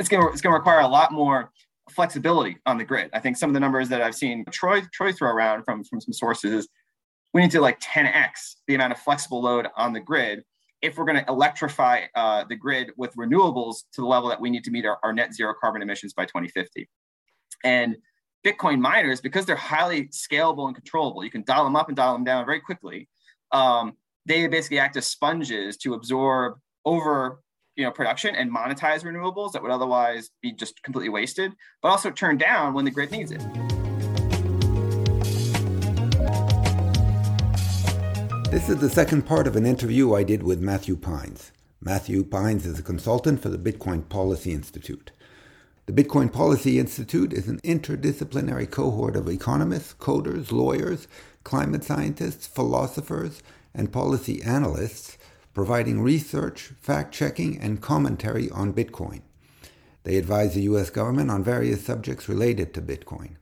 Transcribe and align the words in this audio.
it's 0.00 0.08
going 0.08 0.26
to 0.26 0.32
it's 0.32 0.40
going 0.40 0.52
to 0.52 0.58
require 0.58 0.80
a 0.80 0.88
lot 0.88 1.12
more 1.12 1.52
flexibility 1.90 2.56
on 2.66 2.78
the 2.78 2.84
grid. 2.84 3.10
I 3.12 3.20
think 3.20 3.36
some 3.36 3.50
of 3.50 3.54
the 3.54 3.60
numbers 3.60 3.88
that 3.90 4.00
I've 4.00 4.14
seen 4.14 4.44
Troy 4.50 4.80
Troy 4.92 5.12
throw 5.12 5.30
around 5.30 5.64
from 5.64 5.84
from 5.84 6.00
some 6.00 6.12
sources 6.12 6.52
is 6.52 6.68
we 7.34 7.42
need 7.42 7.50
to 7.52 7.60
like 7.60 7.78
10x 7.80 8.56
the 8.66 8.74
amount 8.74 8.92
of 8.92 8.98
flexible 8.98 9.40
load 9.40 9.68
on 9.76 9.92
the 9.92 10.00
grid 10.00 10.42
if 10.82 10.96
we're 10.96 11.04
going 11.04 11.22
to 11.22 11.30
electrify 11.30 12.06
uh, 12.14 12.44
the 12.48 12.56
grid 12.56 12.90
with 12.96 13.14
renewables 13.14 13.82
to 13.92 14.00
the 14.00 14.06
level 14.06 14.30
that 14.30 14.40
we 14.40 14.48
need 14.48 14.64
to 14.64 14.70
meet 14.70 14.86
our, 14.86 14.98
our 15.02 15.12
net 15.12 15.34
zero 15.34 15.52
carbon 15.60 15.82
emissions 15.82 16.14
by 16.14 16.24
2050. 16.24 16.88
And 17.62 17.96
Bitcoin 18.46 18.80
miners, 18.80 19.20
because 19.20 19.44
they're 19.44 19.56
highly 19.56 20.06
scalable 20.06 20.66
and 20.66 20.74
controllable, 20.74 21.22
you 21.22 21.30
can 21.30 21.44
dial 21.44 21.64
them 21.64 21.76
up 21.76 21.88
and 21.88 21.96
dial 21.96 22.14
them 22.14 22.24
down 22.24 22.46
very 22.46 22.60
quickly. 22.60 23.10
Um, 23.52 23.92
they 24.24 24.46
basically 24.46 24.78
act 24.78 24.96
as 24.96 25.06
sponges 25.06 25.76
to 25.78 25.92
absorb 25.92 26.54
over 26.86 27.42
you 27.80 27.86
know 27.86 27.90
production 27.90 28.34
and 28.34 28.54
monetize 28.54 29.04
renewables 29.04 29.52
that 29.52 29.62
would 29.62 29.70
otherwise 29.70 30.28
be 30.42 30.52
just 30.52 30.82
completely 30.82 31.08
wasted, 31.08 31.52
but 31.80 31.88
also 31.88 32.10
turn 32.10 32.36
down 32.36 32.74
when 32.74 32.84
the 32.84 32.90
grid 32.90 33.10
needs 33.10 33.32
it. 33.32 33.40
This 38.50 38.68
is 38.68 38.76
the 38.76 38.90
second 38.90 39.22
part 39.22 39.46
of 39.46 39.56
an 39.56 39.64
interview 39.64 40.12
I 40.12 40.24
did 40.24 40.42
with 40.42 40.60
Matthew 40.60 40.94
Pines. 40.94 41.52
Matthew 41.80 42.22
Pines 42.22 42.66
is 42.66 42.78
a 42.78 42.82
consultant 42.82 43.40
for 43.40 43.48
the 43.48 43.56
Bitcoin 43.56 44.06
Policy 44.06 44.52
Institute. 44.52 45.12
The 45.86 45.94
Bitcoin 45.94 46.30
Policy 46.30 46.78
Institute 46.78 47.32
is 47.32 47.48
an 47.48 47.60
interdisciplinary 47.60 48.70
cohort 48.70 49.16
of 49.16 49.26
economists, 49.26 49.94
coders, 49.94 50.52
lawyers, 50.52 51.08
climate 51.44 51.82
scientists, 51.82 52.46
philosophers, 52.46 53.42
and 53.74 53.90
policy 53.90 54.42
analysts 54.42 55.16
providing 55.54 56.00
research, 56.00 56.72
fact 56.80 57.12
checking, 57.12 57.58
and 57.58 57.80
commentary 57.80 58.50
on 58.50 58.72
Bitcoin. 58.72 59.22
They 60.04 60.16
advise 60.16 60.54
the 60.54 60.62
U.S. 60.62 60.90
government 60.90 61.30
on 61.30 61.44
various 61.44 61.84
subjects 61.84 62.28
related 62.28 62.72
to 62.74 62.82
Bitcoin. 62.82 63.36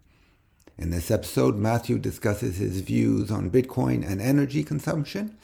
In 0.77 0.91
this 0.91 1.11
episode, 1.11 1.57
Matthew 1.57 1.99
discusses 1.99 2.59
his 2.59 2.81
views 2.81 3.31
on 3.31 3.51
Bitcoin 3.51 4.09
and 4.09 4.21
energy 4.21 4.63
consumption, 4.63 5.37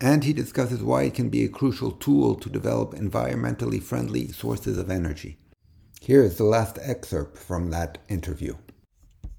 and 0.00 0.24
he 0.24 0.32
discusses 0.32 0.82
why 0.82 1.04
it 1.04 1.14
can 1.14 1.30
be 1.30 1.44
a 1.44 1.48
crucial 1.48 1.90
tool 1.90 2.34
to 2.34 2.50
develop 2.50 2.92
environmentally 2.92 3.82
friendly 3.82 4.28
sources 4.28 4.76
of 4.76 4.90
energy. 4.90 5.38
Here 6.00 6.22
is 6.22 6.36
the 6.36 6.44
last 6.44 6.78
excerpt 6.82 7.38
from 7.38 7.70
that 7.70 7.98
interview. 8.08 8.56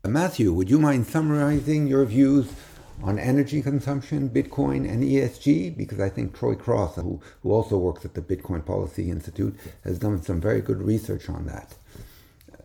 Matthew, 0.03 0.52
would 0.52 0.70
you 0.70 0.80
mind 0.80 1.06
summarizing 1.06 1.88
your 1.88 2.06
views 2.06 2.52
on 3.04 3.20
energy 3.20 3.62
consumption, 3.62 4.30
Bitcoin, 4.30 4.90
and 4.90 5.04
ESG, 5.04 5.78
because 5.78 6.00
I 6.00 6.10
think 6.10 6.38
Troy 6.38 6.56
Cross, 6.56 6.96
who, 6.96 7.22
who 7.42 7.52
also 7.52 7.78
works 7.78 8.06
at 8.06 8.14
the 8.14 8.22
Bitcoin 8.22 8.66
Policy 8.66 9.10
Institute, 9.10 9.56
has 9.84 10.00
done 10.00 10.22
some 10.22 10.40
very 10.42 10.62
good 10.62 10.82
research 10.82 11.30
on 11.30 11.46
that. 11.46 11.76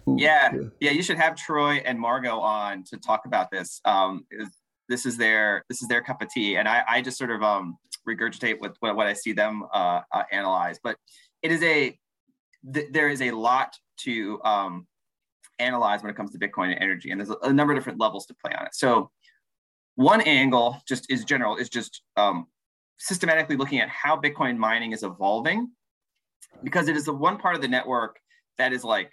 Yeah, 0.07 0.53
yeah, 0.81 0.91
you 0.91 1.03
should 1.03 1.19
have 1.19 1.37
Troy 1.37 1.83
and 1.85 1.99
Margot 1.99 2.39
on 2.39 2.85
to 2.85 2.97
talk 2.97 3.27
about 3.27 3.51
this. 3.51 3.81
Um, 3.85 4.27
this 4.89 5.07
is 5.07 5.17
their 5.17 5.65
this 5.69 5.83
is 5.83 5.89
their 5.89 6.03
cup 6.03 6.21
of 6.21 6.29
tea, 6.31 6.57
and 6.57 6.69
I, 6.69 6.83
I 6.89 7.03
just 7.03 7.17
sort 7.17 7.31
of 7.31 7.43
um, 7.43 7.77
regurgitate 8.09 8.61
with 8.61 8.77
what, 8.81 8.97
what 8.97 9.07
I 9.07 9.13
see 9.13 9.33
them 9.33 9.65
uh, 9.73 10.01
uh, 10.13 10.23
analyze. 10.33 10.79
But 10.83 10.97
it 11.43 11.53
is 11.53 11.63
a 11.63 11.97
th- 12.73 12.89
there 12.91 13.09
is 13.09 13.23
a 13.23 13.31
lot 13.31 13.77
to 13.99 14.41
um, 14.43 14.87
analyze 15.59 16.03
when 16.03 16.11
it 16.11 16.17
comes 16.17 16.33
to 16.33 16.39
Bitcoin 16.39 16.73
and 16.73 16.83
energy, 16.83 17.11
and 17.11 17.21
there's 17.21 17.31
a, 17.31 17.37
a 17.43 17.53
number 17.53 17.73
of 17.73 17.79
different 17.79 18.01
levels 18.01 18.27
to 18.27 18.35
play 18.35 18.53
on 18.59 18.67
it. 18.67 18.75
So 18.75 19.11
one 20.01 20.23
angle 20.23 20.81
just 20.89 21.11
is 21.11 21.27
general, 21.27 21.57
is 21.57 21.69
just 21.69 22.01
um, 22.17 22.47
systematically 22.99 23.55
looking 23.55 23.81
at 23.81 23.91
how 23.91 24.17
Bitcoin 24.19 24.57
mining 24.57 24.93
is 24.93 25.03
evolving 25.03 25.71
because 26.65 26.89
it 26.89 26.97
is 26.97 27.05
the 27.05 27.13
one 27.13 27.37
part 27.37 27.55
of 27.55 27.61
the 27.61 27.69
network 27.69 28.19
that 28.57 28.73
is 28.73 28.83
like 28.83 29.13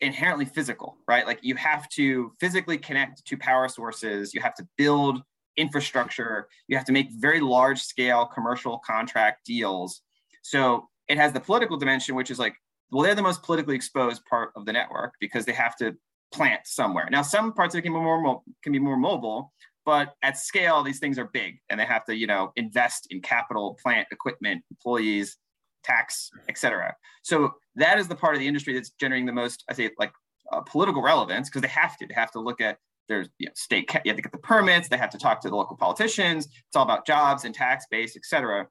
inherently 0.00 0.46
physical, 0.46 0.96
right? 1.06 1.26
Like 1.26 1.40
you 1.42 1.56
have 1.56 1.90
to 1.90 2.32
physically 2.40 2.78
connect 2.78 3.26
to 3.26 3.36
power 3.36 3.68
sources, 3.68 4.32
you 4.32 4.40
have 4.40 4.54
to 4.54 4.66
build 4.78 5.22
infrastructure, 5.58 6.48
you 6.68 6.76
have 6.78 6.86
to 6.86 6.92
make 6.92 7.08
very 7.12 7.40
large 7.40 7.82
scale 7.82 8.24
commercial 8.24 8.78
contract 8.78 9.44
deals. 9.44 10.00
So 10.40 10.88
it 11.06 11.18
has 11.18 11.34
the 11.34 11.40
political 11.40 11.76
dimension, 11.76 12.14
which 12.14 12.30
is 12.30 12.38
like, 12.38 12.54
well, 12.90 13.04
they're 13.04 13.14
the 13.14 13.20
most 13.20 13.42
politically 13.42 13.74
exposed 13.74 14.24
part 14.24 14.52
of 14.56 14.64
the 14.64 14.72
network 14.72 15.12
because 15.20 15.44
they 15.44 15.52
have 15.52 15.76
to 15.76 15.96
plant 16.32 16.62
somewhere. 16.64 17.08
Now, 17.10 17.22
some 17.22 17.52
parts 17.52 17.74
of 17.74 17.78
it 17.78 17.82
can 17.82 17.92
be 17.92 17.98
more 17.98 18.42
can 18.62 18.72
be 18.72 18.78
more 18.78 18.96
mobile, 18.96 19.52
but 19.86 20.14
at 20.22 20.36
scale, 20.36 20.82
these 20.82 20.98
things 20.98 21.18
are 21.18 21.30
big, 21.32 21.58
and 21.70 21.80
they 21.80 21.86
have 21.86 22.04
to 22.06 22.14
you 22.14 22.26
know 22.26 22.52
invest 22.56 23.06
in 23.10 23.22
capital, 23.22 23.78
plant, 23.82 24.08
equipment, 24.10 24.62
employees, 24.70 25.38
tax, 25.84 26.30
etc. 26.48 26.94
So 27.22 27.54
that 27.76 27.98
is 27.98 28.08
the 28.08 28.16
part 28.16 28.34
of 28.34 28.40
the 28.40 28.48
industry 28.48 28.74
that's 28.74 28.90
generating 29.00 29.26
the 29.26 29.32
most, 29.32 29.64
I 29.70 29.74
say, 29.74 29.90
like 29.98 30.12
uh, 30.52 30.60
political 30.60 31.02
relevance 31.02 31.48
because 31.48 31.62
they 31.62 31.68
have 31.68 31.96
to. 31.98 32.06
They 32.06 32.14
have 32.14 32.32
to 32.32 32.40
look 32.40 32.60
at 32.60 32.78
there's 33.08 33.28
you 33.38 33.46
know, 33.46 33.52
state. 33.54 33.88
You 34.04 34.10
have 34.10 34.16
to 34.16 34.22
get 34.22 34.32
the 34.32 34.38
permits. 34.38 34.88
They 34.88 34.96
have 34.96 35.10
to 35.10 35.18
talk 35.18 35.40
to 35.42 35.48
the 35.48 35.56
local 35.56 35.76
politicians. 35.76 36.46
It's 36.46 36.76
all 36.76 36.82
about 36.82 37.06
jobs 37.06 37.44
and 37.44 37.54
tax 37.54 37.86
base, 37.90 38.16
etc. 38.16 38.66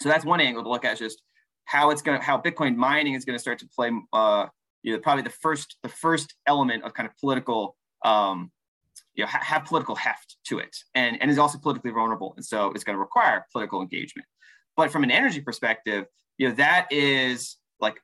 So 0.00 0.08
that's 0.08 0.24
one 0.24 0.40
angle 0.40 0.62
to 0.62 0.68
look 0.68 0.84
at. 0.84 0.98
Just 0.98 1.22
how 1.64 1.90
it's 1.90 2.02
going 2.02 2.18
to 2.18 2.24
how 2.24 2.38
Bitcoin 2.38 2.76
mining 2.76 3.14
is 3.14 3.24
going 3.24 3.36
to 3.36 3.40
start 3.40 3.58
to 3.60 3.68
play 3.74 3.90
uh, 4.12 4.46
you 4.82 4.92
know 4.92 4.98
probably 5.00 5.22
the 5.22 5.30
first 5.30 5.76
the 5.82 5.88
first 5.88 6.34
element 6.46 6.84
of 6.84 6.92
kind 6.94 7.08
of 7.08 7.16
political 7.18 7.76
um, 8.04 8.50
you 9.14 9.24
know 9.24 9.28
ha- 9.28 9.42
have 9.42 9.64
political 9.64 9.94
heft 9.94 10.36
to 10.44 10.58
it 10.58 10.76
and 10.94 11.20
and 11.20 11.30
is 11.30 11.38
also 11.38 11.58
politically 11.58 11.90
vulnerable. 11.90 12.34
And 12.36 12.44
so 12.44 12.72
it's 12.72 12.84
going 12.84 12.94
to 12.94 13.00
require 13.00 13.46
political 13.52 13.80
engagement. 13.80 14.26
But 14.76 14.90
from 14.90 15.02
an 15.04 15.10
energy 15.10 15.40
perspective 15.40 16.06
you 16.38 16.48
know 16.48 16.54
that 16.54 16.88
is 16.90 17.56
like 17.80 18.00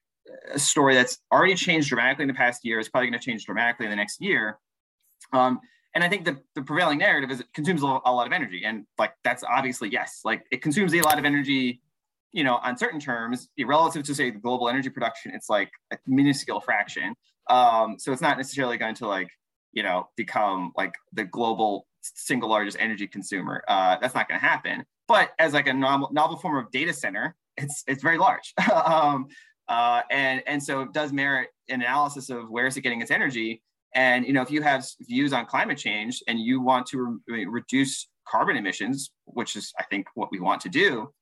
a 0.52 0.58
story 0.58 0.94
that's 0.94 1.18
already 1.32 1.54
changed 1.54 1.88
dramatically 1.88 2.24
in 2.24 2.28
the 2.28 2.34
past 2.34 2.64
year 2.64 2.78
it's 2.78 2.88
probably 2.88 3.08
going 3.10 3.18
to 3.18 3.24
change 3.24 3.44
dramatically 3.44 3.86
in 3.86 3.90
the 3.90 3.96
next 3.96 4.20
year. 4.20 4.58
Um, 5.32 5.60
and 5.94 6.04
i 6.04 6.08
think 6.08 6.24
the, 6.24 6.38
the 6.54 6.62
prevailing 6.62 6.98
narrative 6.98 7.30
is 7.30 7.40
it 7.40 7.52
consumes 7.54 7.82
a 7.82 7.86
lot 7.86 8.26
of 8.26 8.32
energy. 8.32 8.62
And 8.64 8.86
like 8.98 9.12
that's 9.24 9.42
obviously 9.44 9.88
yes. 9.88 10.20
Like 10.24 10.44
it 10.50 10.62
consumes 10.62 10.94
a 10.94 11.00
lot 11.00 11.18
of 11.18 11.24
energy 11.24 11.80
you 12.32 12.44
know, 12.44 12.56
on 12.56 12.76
certain 12.76 13.00
terms, 13.00 13.48
relative 13.64 14.04
to 14.04 14.14
say 14.14 14.30
the 14.30 14.38
global 14.38 14.68
energy 14.68 14.90
production, 14.90 15.32
it's 15.34 15.48
like 15.48 15.70
a 15.92 15.98
minuscule 16.06 16.60
fraction. 16.60 17.14
Um, 17.48 17.96
so 17.98 18.12
it's 18.12 18.20
not 18.20 18.36
necessarily 18.36 18.76
going 18.76 18.94
to 18.96 19.08
like, 19.08 19.28
you 19.72 19.82
know, 19.82 20.08
become 20.16 20.72
like 20.76 20.94
the 21.12 21.24
global 21.24 21.86
single 22.02 22.48
largest 22.48 22.76
energy 22.80 23.06
consumer. 23.06 23.62
Uh, 23.68 23.96
that's 24.00 24.14
not 24.14 24.28
going 24.28 24.40
to 24.40 24.46
happen. 24.46 24.84
But 25.06 25.30
as 25.38 25.54
like 25.54 25.66
a 25.66 25.72
novel, 25.72 26.10
novel 26.12 26.36
form 26.36 26.56
of 26.62 26.70
data 26.70 26.92
center, 26.92 27.34
it's 27.56 27.82
it's 27.86 28.02
very 28.02 28.18
large. 28.18 28.54
um, 28.72 29.26
uh, 29.68 30.02
and 30.10 30.42
and 30.46 30.62
so 30.62 30.82
it 30.82 30.92
does 30.92 31.12
merit 31.12 31.50
an 31.68 31.82
analysis 31.82 32.30
of 32.30 32.48
where 32.50 32.66
is 32.66 32.76
it 32.76 32.82
getting 32.82 33.02
its 33.02 33.10
energy. 33.10 33.62
And 33.94 34.26
you 34.26 34.32
know, 34.32 34.42
if 34.42 34.50
you 34.50 34.62
have 34.62 34.86
views 35.00 35.32
on 35.32 35.46
climate 35.46 35.78
change 35.78 36.22
and 36.28 36.38
you 36.38 36.60
want 36.60 36.86
to 36.88 37.20
re- 37.26 37.46
reduce 37.46 38.08
carbon 38.26 38.56
emissions, 38.56 39.10
which 39.24 39.56
is 39.56 39.72
I 39.78 39.84
think 39.84 40.06
what 40.14 40.30
we 40.30 40.40
want 40.40 40.60
to 40.62 40.68
do, 40.68 41.12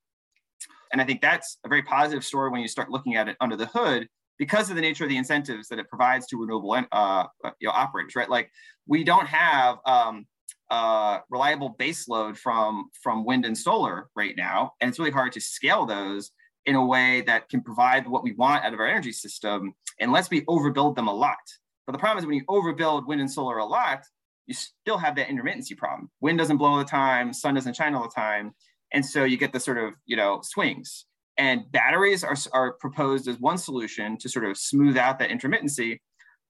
and 0.91 1.01
I 1.01 1.05
think 1.05 1.21
that's 1.21 1.57
a 1.65 1.69
very 1.69 1.81
positive 1.83 2.23
story 2.23 2.49
when 2.49 2.61
you 2.61 2.67
start 2.67 2.89
looking 2.89 3.15
at 3.15 3.27
it 3.27 3.37
under 3.39 3.55
the 3.55 3.67
hood 3.67 4.07
because 4.37 4.69
of 4.69 4.75
the 4.75 4.81
nature 4.81 5.03
of 5.03 5.09
the 5.09 5.17
incentives 5.17 5.67
that 5.67 5.79
it 5.79 5.89
provides 5.89 6.27
to 6.27 6.39
renewable 6.39 6.71
uh, 6.71 6.83
uh, 6.91 7.25
you 7.59 7.67
know, 7.67 7.73
operators, 7.73 8.15
right? 8.15 8.29
Like 8.29 8.51
we 8.87 9.03
don't 9.03 9.27
have 9.27 9.77
um, 9.85 10.25
uh, 10.69 11.19
reliable 11.29 11.75
baseload 11.79 12.37
from 12.37 12.89
from 13.01 13.25
wind 13.25 13.45
and 13.45 13.57
solar 13.57 14.09
right 14.15 14.35
now, 14.37 14.73
and 14.81 14.89
it's 14.89 14.99
really 14.99 15.11
hard 15.11 15.31
to 15.33 15.41
scale 15.41 15.85
those 15.85 16.31
in 16.65 16.75
a 16.75 16.85
way 16.85 17.21
that 17.21 17.47
can 17.49 17.61
provide 17.61 18.07
what 18.07 18.23
we 18.23 18.33
want 18.33 18.65
out 18.65 18.73
of 18.73 18.79
our 18.79 18.87
energy 18.87 19.13
system 19.13 19.73
unless 19.99 20.29
we 20.29 20.41
overbuild 20.45 20.95
them 20.95 21.07
a 21.07 21.13
lot. 21.13 21.37
But 21.85 21.93
the 21.93 21.99
problem 21.99 22.19
is 22.19 22.25
when 22.25 22.35
you 22.35 22.45
overbuild 22.45 23.07
wind 23.07 23.21
and 23.21 23.31
solar 23.31 23.59
a 23.59 23.65
lot, 23.65 24.03
you 24.47 24.53
still 24.53 24.97
have 24.97 25.15
that 25.15 25.29
intermittency 25.29 25.77
problem. 25.77 26.11
Wind 26.19 26.37
doesn't 26.37 26.57
blow 26.57 26.71
all 26.71 26.77
the 26.77 26.83
time, 26.83 27.33
sun 27.33 27.55
doesn't 27.55 27.75
shine 27.75 27.95
all 27.95 28.03
the 28.03 28.09
time, 28.09 28.51
and 28.91 29.05
so 29.05 29.23
you 29.23 29.37
get 29.37 29.53
the 29.53 29.59
sort 29.59 29.77
of, 29.77 29.93
you 30.05 30.17
know, 30.17 30.41
swings. 30.43 31.05
And 31.37 31.71
batteries 31.71 32.23
are, 32.23 32.35
are 32.53 32.73
proposed 32.73 33.27
as 33.27 33.39
one 33.39 33.57
solution 33.57 34.17
to 34.17 34.29
sort 34.29 34.45
of 34.45 34.57
smooth 34.57 34.97
out 34.97 35.19
that 35.19 35.29
intermittency. 35.29 35.99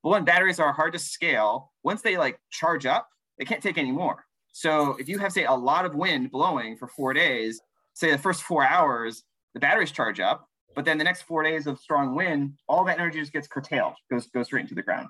But 0.04 0.10
when 0.10 0.24
batteries 0.26 0.60
are 0.60 0.72
hard 0.72 0.94
to 0.94 1.00
scale, 1.00 1.72
once 1.84 2.02
they 2.02 2.18
like 2.18 2.40
charge 2.52 2.86
up, 2.86 3.10
they 3.38 3.46
can't 3.46 3.62
take 3.62 3.78
any 3.78 3.92
more. 3.92 4.24
So 4.54 4.96
if 4.98 5.08
you 5.08 5.20
have, 5.20 5.32
say, 5.34 5.46
a 5.46 5.54
lot 5.54 5.86
of 5.86 5.94
wind 5.94 6.32
blowing 6.32 6.78
for 6.78 6.88
four 6.88 7.14
days, 7.14 7.62
say 7.94 8.12
the 8.12 8.18
first 8.18 8.44
four 8.44 8.66
hours, 8.66 9.24
the 9.54 9.60
batteries 9.60 9.92
charge 9.92 10.20
up, 10.20 10.48
but 10.76 10.86
then 10.86 10.98
the 10.98 11.04
next 11.04 11.24
four 11.24 11.44
days 11.44 11.68
of 11.68 11.80
strong 11.80 12.16
wind, 12.16 12.54
all 12.68 12.86
that 12.86 13.00
energy 13.00 13.20
just 13.20 13.34
gets 13.34 13.48
curtailed, 13.48 13.94
goes 14.12 14.28
goes 14.28 14.46
straight 14.46 14.62
into 14.62 14.76
the 14.76 14.84
ground. 14.84 15.08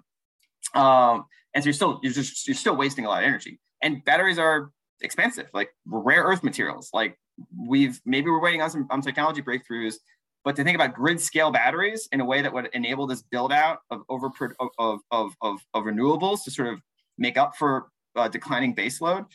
Um, 0.74 1.26
and 1.54 1.64
so 1.64 1.68
you're 1.68 1.74
still 1.74 2.00
you're 2.02 2.14
just 2.14 2.48
you're 2.48 2.56
still 2.56 2.76
wasting 2.76 3.06
a 3.06 3.10
lot 3.10 3.24
of 3.24 3.28
energy. 3.28 3.60
And 3.84 4.04
batteries 4.06 4.40
are 4.40 4.72
expensive, 5.02 5.48
like 5.54 5.70
rare 5.86 6.24
earth 6.24 6.44
materials. 6.44 6.90
Like 6.94 7.18
we've 7.56 8.00
maybe 8.06 8.30
we're 8.30 8.42
waiting 8.42 8.62
on 8.62 8.70
some 8.70 8.88
on 8.90 9.02
technology 9.02 9.42
breakthroughs, 9.42 9.96
but 10.44 10.56
to 10.56 10.64
think 10.64 10.76
about 10.76 10.94
grid 10.94 11.20
scale 11.20 11.52
batteries 11.52 12.08
in 12.12 12.22
a 12.22 12.26
way 12.26 12.42
that 12.42 12.52
would 12.52 12.70
enable 12.74 13.08
this 13.08 13.22
build 13.22 13.52
out 13.52 13.80
of 13.92 14.02
over 14.10 14.30
of 14.60 14.70
of 14.80 15.00
of, 15.12 15.60
of, 15.74 15.84
renewables 15.84 16.44
to 16.44 16.52
sort 16.52 16.70
of 16.70 16.82
make 17.18 17.38
up 17.38 17.56
for 17.56 17.88
uh, 18.16 18.28
declining 18.28 18.76
baseload, 18.76 19.26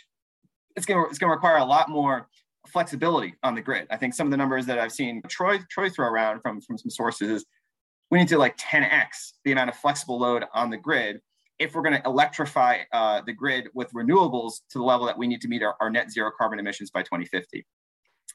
it's 0.76 0.86
to 0.86 1.04
it's 1.08 1.18
going 1.18 1.30
to 1.30 1.34
require 1.34 1.58
a 1.58 1.64
lot 1.64 1.88
more 1.88 2.28
flexibility 2.68 3.34
on 3.42 3.54
the 3.54 3.60
grid. 3.60 3.86
I 3.90 3.96
think 3.96 4.14
some 4.14 4.26
of 4.26 4.30
the 4.30 4.36
numbers 4.36 4.66
that 4.66 4.78
I've 4.78 4.92
seen 4.92 5.22
Troy 5.28 5.58
Troy 5.70 5.90
throw 5.90 6.06
around 6.06 6.40
from 6.40 6.60
from 6.60 6.78
some 6.78 6.90
sources 6.90 7.28
is 7.28 7.46
we 8.10 8.18
need 8.18 8.28
to 8.28 8.38
like 8.38 8.56
10x 8.58 9.32
the 9.44 9.52
amount 9.52 9.70
of 9.70 9.76
flexible 9.76 10.18
load 10.18 10.44
on 10.52 10.70
the 10.70 10.76
grid 10.76 11.20
if 11.62 11.74
we're 11.74 11.82
going 11.82 12.00
to 12.00 12.02
electrify 12.04 12.78
uh, 12.92 13.22
the 13.24 13.32
grid 13.32 13.68
with 13.72 13.92
renewables 13.92 14.54
to 14.70 14.78
the 14.78 14.84
level 14.84 15.06
that 15.06 15.16
we 15.16 15.28
need 15.28 15.40
to 15.40 15.48
meet 15.48 15.62
our, 15.62 15.76
our 15.80 15.90
net 15.90 16.10
zero 16.10 16.30
carbon 16.36 16.58
emissions 16.58 16.90
by 16.90 17.02
2050. 17.02 17.64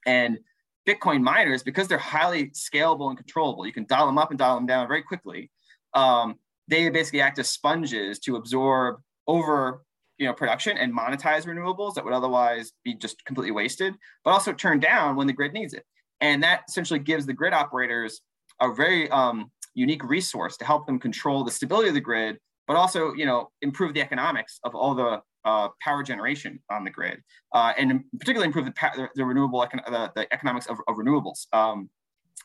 And 0.05 0.39
Bitcoin 0.87 1.21
miners, 1.21 1.63
because 1.63 1.87
they're 1.89 1.97
highly 1.97 2.51
scalable 2.51 3.09
and 3.09 3.17
controllable, 3.17 3.65
you 3.65 3.73
can 3.73 3.85
dial 3.85 4.05
them 4.05 4.17
up 4.17 4.29
and 4.29 4.39
dial 4.39 4.55
them 4.55 4.65
down 4.65 4.87
very 4.87 5.03
quickly. 5.03 5.51
Um, 5.93 6.35
they 6.69 6.89
basically 6.89 7.21
act 7.21 7.37
as 7.39 7.49
sponges 7.49 8.19
to 8.19 8.37
absorb 8.37 9.01
over 9.27 9.83
you 10.17 10.25
know 10.25 10.33
production 10.33 10.77
and 10.77 10.97
monetize 10.97 11.45
renewables 11.45 11.93
that 11.93 12.03
would 12.03 12.13
otherwise 12.13 12.71
be 12.83 12.93
just 12.93 13.23
completely 13.25 13.51
wasted, 13.51 13.93
but 14.23 14.31
also 14.31 14.53
turn 14.53 14.79
down 14.79 15.15
when 15.15 15.27
the 15.27 15.33
grid 15.33 15.53
needs 15.53 15.73
it. 15.73 15.83
And 16.21 16.41
that 16.43 16.61
essentially 16.69 16.99
gives 16.99 17.25
the 17.25 17.33
grid 17.33 17.53
operators 17.53 18.21
a 18.61 18.73
very 18.73 19.09
um, 19.11 19.51
unique 19.75 20.03
resource 20.03 20.57
to 20.57 20.65
help 20.65 20.87
them 20.87 20.99
control 20.99 21.43
the 21.43 21.51
stability 21.51 21.89
of 21.89 21.93
the 21.93 22.01
grid, 22.01 22.37
but 22.67 22.75
also 22.75 23.13
you 23.13 23.25
know 23.25 23.49
improve 23.61 23.93
the 23.93 24.01
economics 24.01 24.59
of 24.63 24.75
all 24.75 24.93
the 24.93 25.21
uh, 25.45 25.69
power 25.81 26.03
generation 26.03 26.59
on 26.69 26.83
the 26.83 26.91
grid, 26.91 27.21
uh, 27.53 27.71
and 27.77 28.03
particularly 28.19 28.47
improve 28.47 28.65
the, 28.65 29.09
the 29.15 29.23
renewable 29.23 29.61
econ- 29.61 29.85
the, 29.85 30.11
the, 30.13 30.33
economics 30.33 30.65
of, 30.65 30.77
of 30.89 30.97
renewables 30.97 31.47
um, 31.53 31.89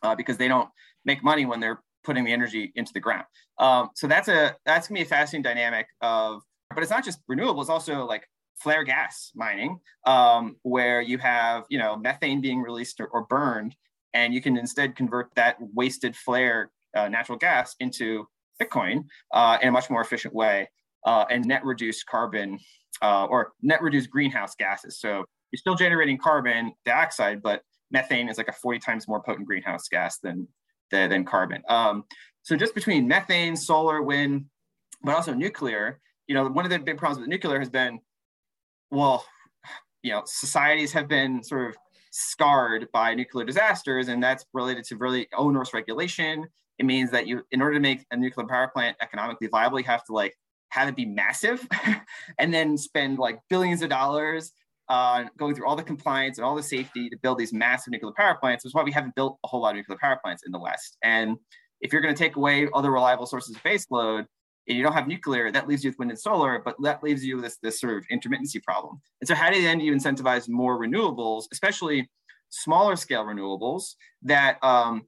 uh, 0.04 0.14
because 0.14 0.36
they 0.36 0.46
don't 0.46 0.68
make 1.04 1.24
money 1.24 1.44
when 1.44 1.58
they're 1.58 1.80
putting 2.04 2.24
the 2.24 2.32
energy 2.32 2.72
into 2.76 2.92
the 2.92 3.00
ground. 3.00 3.24
Um, 3.58 3.90
so 3.94 4.06
that's 4.06 4.28
a 4.28 4.56
that's 4.64 4.88
gonna 4.88 5.00
be 5.00 5.02
a 5.02 5.08
fascinating 5.08 5.42
dynamic 5.42 5.86
of, 6.00 6.42
but 6.72 6.82
it's 6.82 6.90
not 6.90 7.04
just 7.04 7.20
renewables, 7.28 7.68
also 7.68 8.04
like 8.06 8.28
flare 8.60 8.84
gas 8.84 9.32
mining, 9.34 9.80
um, 10.06 10.56
where 10.62 11.00
you 11.00 11.18
have 11.18 11.64
you 11.68 11.78
know 11.78 11.96
methane 11.96 12.40
being 12.40 12.62
released 12.62 13.00
or, 13.00 13.06
or, 13.08 13.24
burned, 13.26 13.74
and 14.14 14.32
you 14.32 14.40
can 14.40 14.56
instead 14.56 14.94
convert 14.94 15.34
that 15.34 15.56
wasted 15.74 16.14
flare 16.14 16.70
uh, 16.94 17.08
natural 17.08 17.38
gas 17.38 17.74
into 17.80 18.28
Bitcoin 18.62 19.04
uh, 19.32 19.58
in 19.62 19.68
a 19.68 19.72
much 19.72 19.90
more 19.90 20.00
efficient 20.00 20.34
way 20.34 20.68
uh, 21.04 21.24
and 21.30 21.44
net 21.44 21.64
reduce 21.64 22.02
carbon 22.02 22.58
uh, 23.02 23.26
or 23.26 23.52
net 23.62 23.82
reduce 23.82 24.06
greenhouse 24.06 24.54
gases. 24.54 24.98
So 24.98 25.24
you're 25.50 25.58
still 25.58 25.74
generating 25.74 26.18
carbon 26.18 26.72
dioxide, 26.84 27.42
but 27.42 27.62
methane 27.90 28.28
is 28.28 28.38
like 28.38 28.48
a 28.48 28.52
40 28.52 28.78
times 28.78 29.08
more 29.08 29.22
potent 29.22 29.46
greenhouse 29.46 29.88
gas 29.88 30.18
than, 30.18 30.48
than, 30.90 31.10
than 31.10 31.24
carbon. 31.24 31.62
Um, 31.68 32.04
so 32.42 32.56
just 32.56 32.74
between 32.74 33.06
methane, 33.06 33.56
solar, 33.56 34.02
wind, 34.02 34.46
but 35.02 35.14
also 35.14 35.34
nuclear, 35.34 36.00
you 36.26 36.34
know, 36.34 36.48
one 36.48 36.64
of 36.64 36.70
the 36.70 36.78
big 36.78 36.96
problems 36.96 37.20
with 37.20 37.28
nuclear 37.28 37.58
has 37.58 37.68
been, 37.68 38.00
well, 38.90 39.24
you 40.02 40.12
know, 40.12 40.22
societies 40.24 40.92
have 40.92 41.08
been 41.08 41.42
sort 41.42 41.70
of 41.70 41.76
scarred 42.10 42.88
by 42.92 43.14
nuclear 43.14 43.44
disasters, 43.44 44.08
and 44.08 44.22
that's 44.22 44.44
related 44.52 44.84
to 44.84 44.96
really 44.96 45.28
onerous 45.36 45.74
regulation. 45.74 46.46
It 46.78 46.86
means 46.86 47.10
that 47.10 47.26
you, 47.26 47.42
in 47.50 47.60
order 47.62 47.74
to 47.74 47.80
make 47.80 48.04
a 48.10 48.16
nuclear 48.16 48.46
power 48.46 48.68
plant 48.68 48.96
economically 49.00 49.48
viable, 49.48 49.78
you 49.78 49.86
have 49.86 50.04
to 50.06 50.12
like 50.12 50.36
have 50.70 50.88
it 50.88 50.96
be 50.96 51.04
massive 51.04 51.66
and 52.38 52.52
then 52.52 52.78
spend 52.78 53.18
like 53.18 53.38
billions 53.50 53.82
of 53.82 53.90
dollars 53.90 54.52
uh, 54.88 55.24
going 55.36 55.54
through 55.54 55.66
all 55.66 55.76
the 55.76 55.82
compliance 55.82 56.38
and 56.38 56.44
all 56.44 56.56
the 56.56 56.62
safety 56.62 57.08
to 57.08 57.16
build 57.18 57.38
these 57.38 57.52
massive 57.52 57.92
nuclear 57.92 58.12
power 58.16 58.34
plants, 58.34 58.64
which 58.64 58.70
is 58.70 58.74
why 58.74 58.82
we 58.82 58.92
haven't 58.92 59.14
built 59.14 59.38
a 59.44 59.48
whole 59.48 59.60
lot 59.60 59.70
of 59.70 59.76
nuclear 59.76 59.98
power 60.00 60.18
plants 60.22 60.42
in 60.44 60.52
the 60.52 60.58
West. 60.58 60.96
And 61.02 61.36
if 61.80 61.92
you're 61.92 62.02
going 62.02 62.14
to 62.14 62.18
take 62.18 62.36
away 62.36 62.68
other 62.74 62.90
reliable 62.90 63.26
sources 63.26 63.54
of 63.56 63.62
base 63.62 63.86
load, 63.90 64.26
and 64.68 64.76
you 64.76 64.82
don't 64.84 64.92
have 64.92 65.08
nuclear, 65.08 65.50
that 65.50 65.66
leaves 65.66 65.82
you 65.82 65.90
with 65.90 65.98
wind 65.98 66.10
and 66.10 66.20
solar, 66.20 66.60
but 66.64 66.76
that 66.82 67.02
leaves 67.02 67.24
you 67.24 67.36
with 67.36 67.44
this, 67.44 67.58
this 67.62 67.80
sort 67.80 67.96
of 67.96 68.06
intermittency 68.08 68.62
problem. 68.62 69.00
And 69.20 69.26
so 69.26 69.34
how 69.34 69.50
do 69.50 69.56
you 69.56 69.62
then 69.62 69.80
you 69.80 69.92
incentivize 69.92 70.48
more 70.48 70.78
renewables, 70.78 71.44
especially 71.50 72.08
smaller 72.50 72.94
scale 72.94 73.24
renewables 73.24 73.94
that 74.22 74.62
um, 74.62 75.02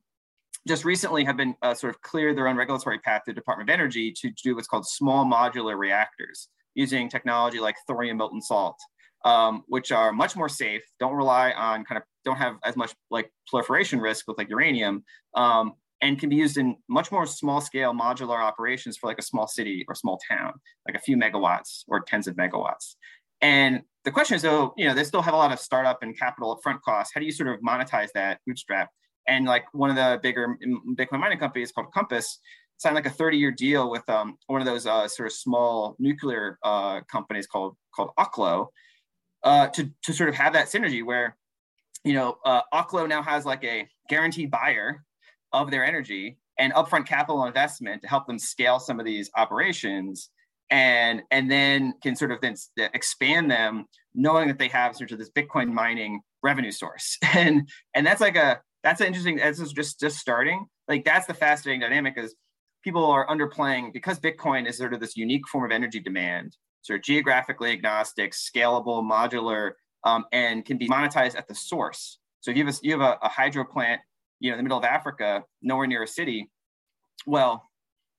just 0.66 0.84
recently 0.84 1.25
have 1.25 1.37
been 1.37 1.55
uh, 1.62 1.75
sort 1.75 1.94
of 1.94 2.00
cleared 2.02 2.37
their 2.37 2.49
own 2.49 2.56
regulatory 2.56 2.99
path 2.99 3.22
to 3.25 3.31
the 3.31 3.34
Department 3.34 3.69
of 3.69 3.72
Energy 3.72 4.12
to, 4.12 4.31
do 4.43 4.55
what's 4.55 4.69
called 4.69 4.87
small 4.87 5.25
modular 5.25 5.76
reactors 5.78 6.49
using 6.75 7.08
technology 7.08 7.61
like 7.61 7.76
thorium 7.87 8.16
molten 8.16 8.40
salt, 8.40 8.78
um, 9.25 9.62
which 9.69 9.93
are 9.93 10.12
much 10.12 10.37
more 10.37 10.49
safe, 10.49 10.82
don't 10.99 11.14
rely 11.14 11.52
on 11.52 11.84
kind 11.84 11.99
of, 11.99 12.05
don't 12.25 12.37
have 12.37 12.56
as 12.64 12.76
much 12.76 12.94
like 13.11 13.31
proliferation 13.46 14.00
risk 14.00 14.26
with 14.26 14.38
like 14.38 14.49
uranium, 14.49 15.05
um, 15.34 15.75
and 16.00 16.19
can 16.19 16.28
be 16.28 16.37
used 16.37 16.58
in 16.58 16.76
much 16.88 17.12
more 17.12 17.26
small 17.26 17.60
scale 17.60 17.93
modular 17.93 18.38
operations 18.38 18.96
for 18.96 19.06
like 19.06 19.19
a 19.19 19.22
small 19.22 19.46
city 19.46 19.84
or 19.88 19.94
small 19.94 20.19
town, 20.28 20.52
like 20.87 20.96
a 20.96 21.00
few 21.00 21.17
megawatts 21.17 21.84
or 21.88 22.00
tens 22.00 22.26
of 22.26 22.37
megawatts. 22.37 22.96
And 23.40 23.82
the 24.05 24.10
question 24.10 24.37
is, 24.37 24.43
though, 24.43 24.75
you 24.76 24.87
know, 24.87 24.94
they 24.94 25.05
still 25.05 25.22
have 25.22 25.34
a 25.34 25.37
lot 25.37 25.52
of 25.52 25.58
startup 25.58 26.02
and 26.02 26.19
capital 26.19 26.58
upfront 26.58 26.81
costs. 26.82 27.12
How 27.14 27.20
do 27.20 27.26
you 27.26 27.32
sort 27.32 27.49
of 27.49 27.60
monetize 27.60 28.08
that 28.14 28.40
bootstrap? 28.46 28.90
And 29.26 29.47
like 29.47 29.65
one 29.73 29.91
of 29.91 29.97
the 29.97 30.19
bigger 30.23 30.56
Bitcoin 30.97 31.21
mining 31.21 31.38
companies 31.38 31.73
called 31.73 31.93
Compass 31.93 32.38
signed 32.76 32.94
like 32.94 33.06
a 33.06 33.11
30 33.11 33.38
year 33.38 33.50
deal 33.50 33.91
with 33.91 34.09
um, 34.09 34.37
one 34.47 34.61
of 34.61 34.67
those 34.67 34.87
uh, 34.87 35.09
sort 35.09 35.26
of 35.26 35.32
small 35.32 35.97
nuclear 35.99 36.59
uh, 36.62 37.00
companies 37.03 37.47
called 37.47 37.76
called 37.94 38.11
Oklo 38.19 38.69
uh, 39.44 39.69
to, 39.69 39.91
to 40.03 40.12
sort 40.12 40.29
of 40.29 40.35
have 40.35 40.53
that 40.55 40.67
synergy 40.67 41.05
where, 41.05 41.37
you 42.03 42.15
know, 42.15 42.38
uh, 42.44 42.62
Oklo 42.73 43.09
now 43.09 43.23
has 43.23 43.47
like 43.47 43.62
a 43.65 43.87
guaranteed 44.09 44.50
buyer 44.50 45.05
of 45.53 45.70
their 45.70 45.85
energy 45.85 46.38
and 46.59 46.73
upfront 46.75 47.06
capital 47.06 47.44
investment 47.44 48.03
to 48.03 48.09
help 48.09 48.27
them 48.27 48.38
scale 48.38 48.79
some 48.79 48.99
of 48.99 49.06
these 49.06 49.31
operations 49.37 50.31
and 50.70 51.23
and 51.31 51.50
then 51.50 51.93
can 52.03 52.17
sort 52.17 52.32
of 52.32 52.41
then 52.41 52.56
expand 52.94 53.50
them 53.50 53.85
knowing 54.15 54.49
that 54.49 54.59
they 54.59 54.69
have 54.69 54.97
sort 54.97 55.12
of 55.12 55.19
this 55.19 55.31
bitcoin 55.31 55.70
mining 55.70 56.20
revenue 56.43 56.73
source. 56.73 57.19
And 57.35 57.69
and 57.94 58.06
that's 58.06 58.20
like 58.20 58.37
a 58.37 58.61
that's 58.84 59.00
interesting. 59.00 59.36
This 59.36 59.58
is 59.58 59.72
just 59.72 59.98
just 59.98 60.19
starting. 60.19 60.66
Like 60.86 61.04
that's 61.04 61.26
the 61.26 61.34
fascinating 61.34 61.81
dynamic 61.81 62.19
is 62.19 62.36
people 62.84 63.04
are 63.06 63.26
underplaying 63.26 63.92
because 63.94 64.20
Bitcoin 64.20 64.69
is 64.69 64.76
sort 64.76 64.92
of 64.92 65.00
this 65.00 65.16
unique 65.16 65.48
form 65.48 65.64
of 65.64 65.72
energy 65.72 65.98
demand, 65.98 66.56
sort 66.82 67.00
of 67.00 67.04
geographically 67.04 67.72
agnostic, 67.72 68.32
scalable, 68.32 69.02
modular, 69.02 69.72
um, 70.04 70.26
and 70.32 70.66
can 70.66 70.76
be 70.76 70.86
monetized 70.86 71.34
at 71.34 71.48
the 71.48 71.54
source. 71.54 72.19
So 72.40 72.50
if 72.50 72.58
you 72.58 72.66
have 72.66 72.75
a, 72.75 72.78
you 72.82 72.92
have 72.92 73.00
a, 73.00 73.19
a 73.22 73.28
hydro 73.28 73.64
plant, 73.64 74.02
you 74.38 74.50
know, 74.50 74.54
in 74.54 74.58
the 74.58 74.62
middle 74.62 74.78
of 74.78 74.84
Africa, 74.84 75.44
nowhere 75.62 75.86
near 75.86 76.02
a 76.02 76.06
city, 76.06 76.50
well, 77.26 77.64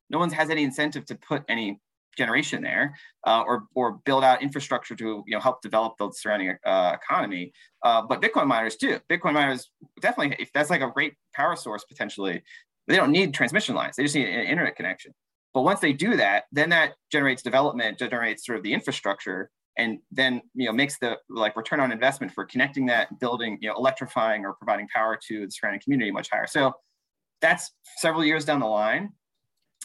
no 0.09 0.17
one 0.17 0.31
has 0.31 0.49
any 0.49 0.63
incentive 0.63 1.05
to 1.05 1.15
put 1.15 1.43
any 1.47 1.79
generation 2.17 2.63
there 2.63 2.95
uh, 3.27 3.43
or, 3.45 3.65
or 3.75 3.99
build 4.05 4.23
out 4.23 4.41
infrastructure 4.41 4.95
to 4.95 5.23
you 5.27 5.35
know 5.35 5.39
help 5.39 5.61
develop 5.61 5.97
the 5.97 6.09
surrounding 6.11 6.55
uh, 6.65 6.95
economy 6.95 7.51
uh, 7.83 8.01
but 8.01 8.21
bitcoin 8.21 8.47
miners 8.47 8.75
too 8.75 8.99
bitcoin 9.09 9.33
miners 9.33 9.69
definitely 10.01 10.35
if 10.39 10.51
that's 10.53 10.69
like 10.69 10.81
a 10.81 10.89
great 10.89 11.13
power 11.33 11.55
source 11.55 11.83
potentially 11.85 12.43
they 12.87 12.97
don't 12.97 13.11
need 13.11 13.33
transmission 13.33 13.73
lines. 13.73 13.95
They 13.95 14.03
just 14.03 14.13
need 14.13 14.27
an 14.27 14.45
internet 14.45 14.75
connection. 14.75 15.11
But 15.55 15.63
once 15.63 15.79
they 15.79 15.93
do 15.93 16.15
that 16.17 16.45
then 16.51 16.69
that 16.69 16.93
generates 17.11 17.41
development 17.41 17.99
generates 17.99 18.45
sort 18.45 18.57
of 18.57 18.63
the 18.63 18.73
infrastructure 18.73 19.49
and 19.77 19.99
then 20.11 20.41
you 20.53 20.65
know 20.65 20.73
makes 20.73 20.97
the 20.99 21.17
like 21.29 21.55
return 21.55 21.79
on 21.79 21.91
investment 21.91 22.31
for 22.31 22.45
connecting 22.45 22.85
that 22.87 23.19
building 23.19 23.57
you 23.61 23.69
know 23.69 23.75
electrifying 23.75 24.45
or 24.45 24.53
providing 24.53 24.87
power 24.93 25.17
to 25.27 25.45
the 25.45 25.51
surrounding 25.51 25.81
community 25.81 26.11
much 26.11 26.29
higher. 26.31 26.47
So 26.47 26.73
that's 27.41 27.71
several 27.97 28.23
years 28.23 28.45
down 28.45 28.59
the 28.59 28.65
line. 28.65 29.11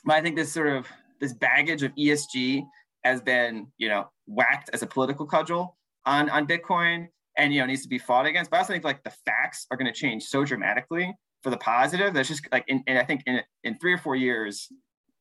But 0.05 0.15
i 0.15 0.21
think 0.23 0.37
this 0.37 0.53
sort 0.53 0.69
of 0.69 0.87
this 1.21 1.35
baggage 1.35 1.83
of 1.83 1.95
ESG 1.95 2.65
has 3.05 3.21
been, 3.21 3.67
you 3.79 3.89
know, 3.89 4.09
whacked 4.27 4.71
as 4.73 4.83
a 4.83 4.87
political 4.87 5.27
cudgel 5.27 5.77
on, 6.07 6.29
on 6.31 6.47
Bitcoin 6.47 7.09
and, 7.41 7.53
you 7.53 7.61
know, 7.61 7.67
needs 7.67 7.83
to 7.83 7.89
be 7.89 7.99
fought 7.99 8.27
against. 8.27 8.51
But 8.51 8.59
I 8.59 8.61
also 8.61 8.73
think 8.73 8.85
like 8.85 9.03
the 9.03 9.13
facts 9.25 9.67
are 9.71 9.77
going 9.77 9.93
to 9.93 9.99
change 9.99 10.25
so 10.25 10.45
dramatically 10.45 11.15
for 11.43 11.51
the 11.51 11.57
positive. 11.57 12.15
That's 12.15 12.29
just 12.29 12.47
like, 12.53 12.65
in, 12.69 12.83
and 12.87 12.99
I 12.99 13.05
think 13.05 13.23
in, 13.27 13.41
in 13.65 13.79
three 13.79 13.93
or 13.93 13.99
four 13.99 14.17
years, 14.17 14.69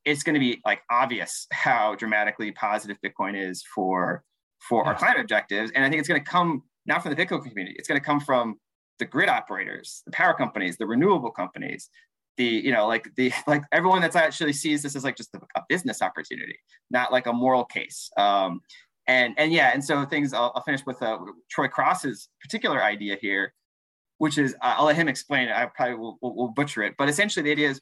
it's 0.05 0.23
going 0.23 0.33
to 0.33 0.39
be 0.39 0.61
like 0.65 0.81
obvious 0.91 1.47
how 1.51 1.95
dramatically 1.95 2.51
positive 2.51 2.97
Bitcoin 3.05 3.35
is 3.35 3.63
for, 3.73 4.23
for 4.59 4.83
yeah. 4.83 4.89
our 4.89 4.95
climate 4.95 5.21
objectives. 5.21 5.71
And 5.73 5.83
I 5.83 5.89
think 5.89 5.99
it's 5.99 6.09
going 6.09 6.23
to 6.23 6.29
come 6.29 6.63
not 6.85 7.03
from 7.03 7.13
the 7.13 7.25
Bitcoin 7.25 7.43
community. 7.43 7.75
It's 7.77 7.87
going 7.87 7.99
to 7.99 8.05
come 8.05 8.19
from 8.19 8.55
the 8.99 9.05
grid 9.05 9.29
operators, 9.29 10.01
the 10.05 10.11
power 10.11 10.33
companies, 10.33 10.77
the 10.77 10.87
renewable 10.87 11.31
companies, 11.31 11.89
the 12.39 12.45
you 12.45 12.71
know 12.71 12.87
like 12.87 13.07
the 13.15 13.31
like 13.47 13.61
everyone 13.71 14.01
that's 14.01 14.15
actually 14.15 14.53
sees 14.53 14.81
this 14.81 14.95
as 14.95 15.03
like 15.03 15.15
just 15.15 15.35
a, 15.35 15.39
a 15.55 15.63
business 15.69 16.01
opportunity 16.01 16.57
not 16.89 17.11
like 17.11 17.27
a 17.27 17.33
moral 17.33 17.65
case 17.65 18.09
um, 18.17 18.61
and 19.09 19.33
and 19.37 19.51
yeah 19.51 19.71
and 19.73 19.83
so 19.83 20.05
things 20.05 20.33
i'll, 20.33 20.51
I'll 20.55 20.63
finish 20.63 20.85
with 20.85 21.01
uh, 21.01 21.17
troy 21.49 21.67
cross's 21.67 22.29
particular 22.41 22.81
idea 22.81 23.17
here 23.19 23.53
which 24.19 24.37
is 24.37 24.53
uh, 24.61 24.75
i'll 24.77 24.85
let 24.85 24.95
him 24.95 25.07
explain 25.07 25.49
it 25.49 25.55
i 25.55 25.65
probably 25.65 25.95
will, 25.95 26.17
will, 26.21 26.35
will, 26.35 26.47
butcher 26.49 26.83
it 26.83 26.95
but 26.97 27.09
essentially 27.09 27.43
the 27.43 27.51
idea 27.51 27.69
is 27.69 27.81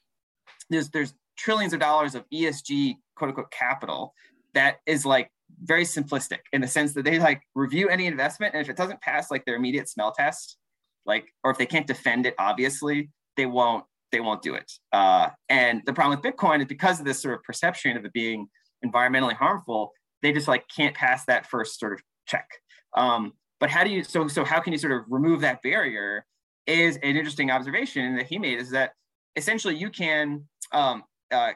there's 0.69 0.89
there's 0.89 1.13
trillions 1.37 1.73
of 1.73 1.79
dollars 1.79 2.15
of 2.15 2.23
esg 2.33 2.95
quote 3.15 3.29
unquote 3.29 3.51
capital 3.51 4.13
that 4.53 4.77
is 4.85 5.05
like 5.05 5.29
very 5.63 5.83
simplistic 5.83 6.39
in 6.53 6.61
the 6.61 6.67
sense 6.67 6.93
that 6.93 7.03
they 7.03 7.19
like 7.19 7.41
review 7.55 7.89
any 7.89 8.05
investment 8.05 8.53
and 8.53 8.61
if 8.61 8.69
it 8.69 8.77
doesn't 8.77 8.99
pass 9.01 9.29
like 9.29 9.45
their 9.45 9.55
immediate 9.55 9.87
smell 9.89 10.11
test 10.11 10.57
like 11.05 11.25
or 11.43 11.51
if 11.51 11.57
they 11.57 11.65
can't 11.65 11.87
defend 11.87 12.25
it 12.25 12.33
obviously 12.39 13.09
they 13.35 13.45
won't 13.45 13.83
they 14.11 14.19
won't 14.19 14.41
do 14.41 14.55
it. 14.55 14.71
Uh, 14.91 15.29
and 15.49 15.81
the 15.85 15.93
problem 15.93 16.19
with 16.19 16.33
Bitcoin 16.33 16.59
is 16.59 16.65
because 16.65 16.99
of 16.99 17.05
this 17.05 17.21
sort 17.21 17.35
of 17.35 17.43
perception 17.43 17.97
of 17.97 18.05
it 18.05 18.13
being 18.13 18.47
environmentally 18.85 19.33
harmful, 19.33 19.91
they 20.21 20.31
just 20.31 20.47
like 20.47 20.65
can't 20.67 20.95
pass 20.95 21.25
that 21.25 21.47
first 21.47 21.79
sort 21.79 21.93
of 21.93 22.01
check. 22.27 22.49
Um, 22.95 23.33
but 23.59 23.69
how 23.69 23.83
do 23.83 23.89
you 23.89 24.03
so 24.03 24.27
so 24.27 24.43
how 24.43 24.59
can 24.59 24.73
you 24.73 24.79
sort 24.79 24.93
of 24.93 25.03
remove 25.09 25.41
that 25.41 25.61
barrier? 25.61 26.25
Is 26.65 26.97
an 26.97 27.15
interesting 27.15 27.49
observation 27.49 28.17
that 28.17 28.27
he 28.27 28.37
made 28.37 28.59
is 28.59 28.69
that 28.71 28.91
essentially 29.37 29.75
you 29.75 29.89
can 29.89 30.43
um, 30.73 31.03
uh, 31.31 31.51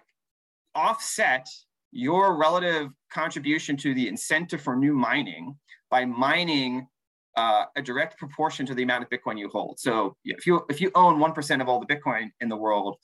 offset 0.73 1.45
your 1.91 2.37
relative 2.37 2.91
contribution 3.11 3.75
to 3.75 3.93
the 3.93 4.07
incentive 4.07 4.61
for 4.61 4.75
new 4.75 4.93
mining 4.93 5.53
by 5.89 6.05
mining 6.05 6.87
uh, 7.35 7.65
a 7.75 7.81
direct 7.81 8.17
proportion 8.17 8.65
to 8.65 8.73
the 8.73 8.83
amount 8.83 9.03
of 9.03 9.09
Bitcoin 9.09 9.37
you 9.37 9.49
hold. 9.49 9.79
So 9.79 10.15
if 10.23 10.47
you 10.47 10.65
if 10.69 10.79
you 10.79 10.91
own 10.95 11.19
one 11.19 11.33
percent 11.33 11.61
of 11.61 11.67
all 11.67 11.79
the 11.79 11.85
Bitcoin 11.85 12.29
in 12.39 12.47
the 12.47 12.57
world, 12.57 12.95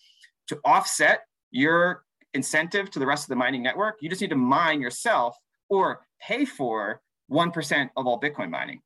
to 0.48 0.60
offset 0.64 1.22
your 1.52 2.04
incentive 2.34 2.90
to 2.92 3.00
the 3.00 3.06
rest 3.06 3.26
of 3.26 3.30
the 3.30 3.36
mining 3.36 3.64
network, 3.64 3.98
you 4.02 4.10
just 4.10 4.22
need 4.22 4.30
to 4.30 4.36
mine 4.36 4.80
yourself 4.80 5.36
or 5.70 6.02
pay 6.22 6.46
for 6.46 7.02
one 7.28 7.52
percent 7.52 7.92
of 7.98 8.08
all 8.08 8.20
Bitcoin 8.20 8.50
mining, 8.50 8.82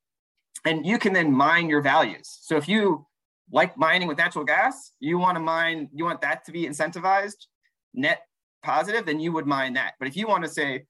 and 0.66 0.86
you 0.86 0.98
can 0.98 1.14
then 1.14 1.32
mine 1.32 1.70
your 1.70 1.82
values. 1.82 2.40
So 2.42 2.58
if 2.58 2.68
you 2.68 3.06
like 3.52 3.78
mining 3.78 4.08
with 4.08 4.18
natural 4.18 4.46
gas, 4.46 4.94
you 5.00 5.18
want 5.18 5.36
to 5.36 5.40
mine, 5.40 5.90
you 5.94 6.06
want 6.06 6.22
that 6.22 6.46
to 6.46 6.52
be 6.52 6.66
incentivized, 6.66 7.48
net 7.94 8.22
positive, 8.64 9.06
then 9.06 9.20
you 9.20 9.32
would 9.32 9.46
mine 9.46 9.74
that. 9.74 9.94
But 10.00 10.08
if 10.08 10.16
you 10.16 10.28
want 10.28 10.44
to 10.44 10.50
say, 10.50 10.86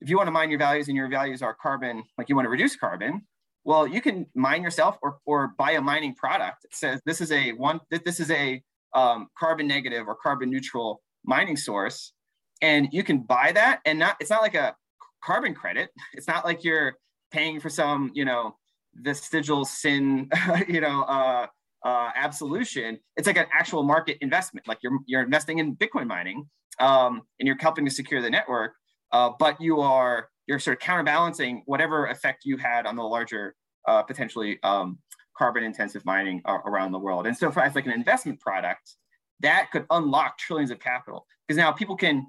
if 0.00 0.08
you 0.08 0.16
want 0.16 0.28
to 0.28 0.30
mine 0.30 0.50
your 0.50 0.58
values 0.58 0.88
and 0.88 0.96
your 0.96 1.08
values 1.08 1.42
are 1.42 1.54
carbon, 1.54 2.04
like 2.16 2.28
you 2.28 2.36
want 2.36 2.46
to 2.46 2.50
reduce 2.50 2.76
carbon, 2.76 3.22
well, 3.64 3.86
you 3.86 4.00
can 4.00 4.26
mine 4.34 4.62
yourself 4.62 4.96
or, 5.02 5.18
or 5.26 5.54
buy 5.58 5.72
a 5.72 5.80
mining 5.80 6.14
product 6.14 6.62
that 6.62 6.74
says 6.74 7.00
this 7.04 7.20
is 7.20 7.32
a 7.32 7.52
one, 7.52 7.80
this 7.90 8.20
is 8.20 8.30
a 8.30 8.62
um, 8.94 9.28
carbon 9.36 9.66
negative 9.66 10.06
or 10.06 10.14
carbon 10.14 10.50
neutral 10.50 11.02
mining 11.24 11.56
source. 11.56 12.12
And 12.62 12.88
you 12.92 13.02
can 13.02 13.18
buy 13.20 13.52
that 13.52 13.80
and 13.84 13.98
not, 13.98 14.16
it's 14.20 14.30
not 14.30 14.42
like 14.42 14.54
a 14.54 14.76
carbon 15.26 15.54
credit. 15.54 15.90
It's 16.14 16.28
not 16.28 16.44
like 16.44 16.64
you're 16.64 16.94
paying 17.30 17.60
for 17.60 17.68
some, 17.68 18.10
you 18.14 18.24
know, 18.24 18.56
vestigial 18.94 19.64
sin, 19.64 20.30
you 20.68 20.80
know, 20.80 21.02
uh, 21.02 21.46
uh, 21.84 22.10
absolution. 22.14 22.98
It's 23.16 23.26
like 23.26 23.36
an 23.36 23.46
actual 23.52 23.82
market 23.82 24.18
investment. 24.20 24.66
Like 24.66 24.78
you're 24.82 24.98
you're 25.06 25.22
investing 25.22 25.58
in 25.58 25.76
Bitcoin 25.76 26.06
mining, 26.06 26.48
um, 26.80 27.22
and 27.38 27.46
you're 27.46 27.56
helping 27.58 27.84
to 27.84 27.90
secure 27.90 28.22
the 28.22 28.30
network. 28.30 28.72
Uh, 29.12 29.30
but 29.38 29.60
you 29.60 29.80
are 29.80 30.28
you're 30.46 30.58
sort 30.58 30.76
of 30.76 30.80
counterbalancing 30.80 31.62
whatever 31.66 32.06
effect 32.06 32.44
you 32.44 32.56
had 32.56 32.86
on 32.86 32.96
the 32.96 33.02
larger 33.02 33.54
uh, 33.86 34.02
potentially 34.02 34.58
um, 34.62 34.98
carbon 35.36 35.62
intensive 35.62 36.04
mining 36.04 36.40
around 36.46 36.92
the 36.92 36.98
world. 36.98 37.26
And 37.26 37.36
so, 37.36 37.50
for 37.50 37.62
as 37.62 37.74
like 37.74 37.86
an 37.86 37.92
investment 37.92 38.40
product, 38.40 38.94
that 39.40 39.70
could 39.70 39.86
unlock 39.90 40.38
trillions 40.38 40.70
of 40.70 40.78
capital 40.80 41.26
because 41.46 41.58
now 41.58 41.72
people 41.72 41.96
can 41.96 42.26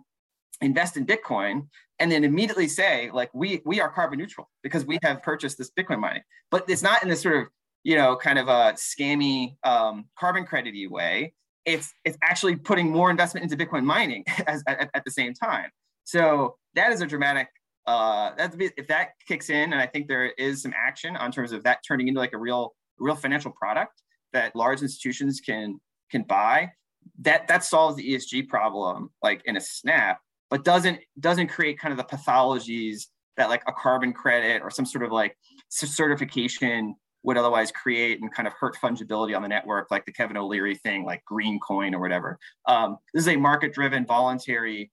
invest 0.62 0.98
in 0.98 1.06
Bitcoin 1.06 1.68
and 2.00 2.12
then 2.12 2.24
immediately 2.24 2.68
say 2.68 3.10
like 3.12 3.30
we 3.34 3.62
we 3.66 3.82
are 3.82 3.90
carbon 3.90 4.20
neutral 4.20 4.50
because 4.64 4.86
we 4.86 5.00
have 5.04 5.22
purchased 5.24 5.58
this 5.58 5.72
Bitcoin 5.72 6.00
mining. 6.00 6.24
But 6.52 6.70
it's 6.70 6.84
not 6.84 7.04
in 7.04 7.10
this 7.10 7.22
sort 7.22 7.38
of 7.38 7.48
you 7.88 7.96
know, 7.96 8.18
kind 8.18 8.38
of 8.38 8.50
a 8.50 8.74
scammy 8.74 9.56
um, 9.64 10.06
carbon 10.20 10.46
credity 10.46 10.88
way, 10.88 11.34
it's 11.64 11.94
it's 12.04 12.18
actually 12.22 12.58
putting 12.58 12.92
more 12.92 13.10
investment 13.10 13.50
into 13.50 13.56
Bitcoin 13.56 13.86
mining 13.86 14.26
as, 14.48 14.62
at, 14.68 14.90
at 14.94 15.06
the 15.06 15.12
same 15.12 15.34
time. 15.34 15.70
So 16.04 16.58
that 16.76 16.92
is 16.92 17.00
a 17.00 17.08
dramatic. 17.08 17.48
Uh, 17.86 18.32
that's 18.38 18.58
if 18.60 18.88
that 18.88 19.12
kicks 19.26 19.50
in, 19.50 19.72
and 19.72 19.76
I 19.82 19.88
think 19.88 20.10
there 20.10 20.26
is 20.26 20.62
some 20.62 20.74
action 20.76 21.16
on 21.16 21.32
terms 21.32 21.54
of 21.54 21.64
that 21.64 21.80
turning 21.88 22.10
into 22.10 22.20
like 22.20 22.34
a 22.34 22.38
real 22.38 22.76
real 23.00 23.16
financial 23.16 23.52
product 23.52 24.02
that 24.34 24.54
large 24.54 24.82
institutions 24.82 25.40
can 25.40 25.80
can 26.12 26.24
buy. 26.24 26.72
That 27.20 27.48
that 27.48 27.64
solves 27.64 27.96
the 27.96 28.16
ESG 28.16 28.50
problem 28.50 29.12
like 29.24 29.42
in 29.46 29.56
a 29.56 29.62
snap, 29.62 30.20
but 30.50 30.64
doesn't 30.64 31.00
doesn't 31.20 31.48
create 31.48 31.80
kind 31.80 31.92
of 31.92 31.98
the 31.98 32.16
pathologies 32.16 33.08
that 33.38 33.50
like 33.50 33.64
a 33.68 33.72
carbon 33.72 34.14
credit 34.14 34.62
or 34.62 34.70
some 34.72 34.86
sort 34.86 35.04
of 35.04 35.12
like 35.12 35.38
certification 35.70 36.96
would 37.24 37.38
otherwise 37.38 37.72
create 37.72 38.22
and 38.22 38.34
kind 38.34 38.48
of 38.48 38.54
hurt 38.54 38.78
fungibility 38.82 39.36
on 39.36 39.42
the 39.42 39.48
network, 39.48 39.92
like 39.92 40.06
the 40.06 40.12
Kevin 40.12 40.38
O'Leary 40.38 40.76
thing, 40.76 41.04
like 41.04 41.24
Green 41.26 41.60
Coin 41.60 41.94
or 41.94 42.00
whatever. 42.00 42.40
Um, 42.68 42.98
this 43.14 43.24
is 43.24 43.28
a 43.28 43.36
market-driven, 43.36 44.06
voluntary 44.06 44.92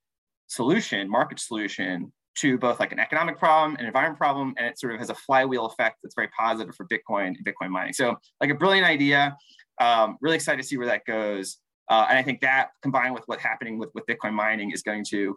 solution, 0.49 1.09
market 1.09 1.39
solution 1.39 2.13
to 2.37 2.59
both 2.59 2.81
like 2.81 2.93
an 2.93 2.99
economic 2.99 3.39
problem, 3.39 3.77
an 3.77 3.87
environment 3.87 4.19
problem, 4.19 4.55
and 4.57 4.67
it 4.67 4.79
sort 4.79 4.93
of 4.93 4.99
has 4.99 5.11
a 5.11 5.15
flywheel 5.15 5.67
effect 5.67 5.99
that's 6.03 6.15
very 6.15 6.29
positive 6.37 6.75
for 6.75 6.87
Bitcoin 6.87 7.29
and 7.29 7.47
Bitcoin 7.47 7.71
mining. 7.71 7.93
So, 7.93 8.17
like 8.41 8.51
a 8.51 8.55
brilliant 8.55 8.87
idea. 8.87 9.37
Um, 9.81 10.19
really 10.21 10.37
excited 10.37 10.61
to 10.61 10.67
see 10.67 10.77
where 10.77 10.87
that 10.89 11.05
goes. 11.07 11.59
Uh, 11.89 12.07
and 12.09 12.19
I 12.19 12.23
think 12.23 12.41
that 12.41 12.69
combined 12.83 13.15
with 13.15 13.25
what's 13.27 13.43
happening 13.43 13.79
with, 13.79 13.91
with 13.95 14.07
Bitcoin 14.07 14.33
mining 14.33 14.71
is 14.71 14.83
going 14.83 15.05
to, 15.11 15.37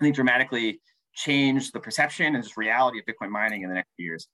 I 0.00 0.04
think, 0.04 0.14
dramatically 0.14 0.80
change 1.14 1.72
the 1.72 1.80
perception 1.80 2.34
and 2.34 2.42
just 2.42 2.56
reality 2.56 2.98
of 2.98 3.04
Bitcoin 3.04 3.30
mining 3.30 3.62
in 3.62 3.68
the 3.68 3.74
next 3.74 3.90
few 3.96 4.06
years. 4.06 4.28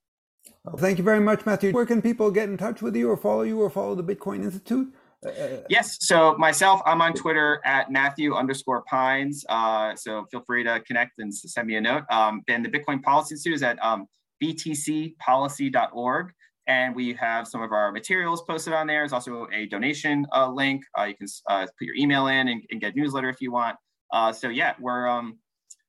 Well, 0.64 0.76
thank 0.76 0.98
you 0.98 1.04
very 1.04 1.20
much, 1.20 1.46
Matthew. 1.46 1.72
Where 1.72 1.86
can 1.86 2.02
people 2.02 2.30
get 2.30 2.48
in 2.48 2.56
touch 2.56 2.82
with 2.82 2.94
you 2.96 3.10
or 3.10 3.16
follow 3.16 3.42
you 3.42 3.60
or 3.60 3.70
follow 3.70 3.94
the 3.94 4.04
Bitcoin 4.04 4.42
Institute? 4.44 4.92
Uh, 5.24 5.28
uh, 5.30 5.60
yes. 5.68 5.98
So 6.00 6.36
myself, 6.36 6.80
I'm 6.84 7.00
on 7.00 7.14
Twitter 7.14 7.60
at 7.64 7.90
Matthew 7.90 8.34
underscore 8.34 8.82
Pines. 8.82 9.44
Uh, 9.48 9.94
so 9.94 10.26
feel 10.30 10.42
free 10.46 10.64
to 10.64 10.80
connect 10.80 11.18
and 11.18 11.34
send 11.34 11.66
me 11.66 11.76
a 11.76 11.80
note. 11.80 12.04
Um, 12.10 12.42
and 12.48 12.64
the 12.64 12.68
Bitcoin 12.68 13.02
Policy 13.02 13.34
Institute 13.34 13.54
is 13.54 13.62
at 13.62 13.82
um, 13.82 14.06
btcpolicy.org. 14.42 16.32
And 16.66 16.94
we 16.94 17.12
have 17.14 17.46
some 17.46 17.62
of 17.62 17.72
our 17.72 17.92
materials 17.92 18.42
posted 18.42 18.72
on 18.72 18.86
there. 18.86 19.00
There's 19.00 19.12
also 19.12 19.46
a 19.52 19.66
donation 19.66 20.26
uh, 20.34 20.50
link. 20.50 20.82
Uh, 20.98 21.04
you 21.04 21.14
can 21.14 21.26
uh, 21.50 21.66
put 21.78 21.86
your 21.86 21.94
email 21.96 22.28
in 22.28 22.48
and, 22.48 22.62
and, 22.70 22.80
get 22.80 22.96
newsletter 22.96 23.28
if 23.28 23.40
you 23.40 23.52
want. 23.52 23.76
so 24.34 24.48
yeah, 24.48 24.74
we're 24.80 25.06
um, 25.06 25.38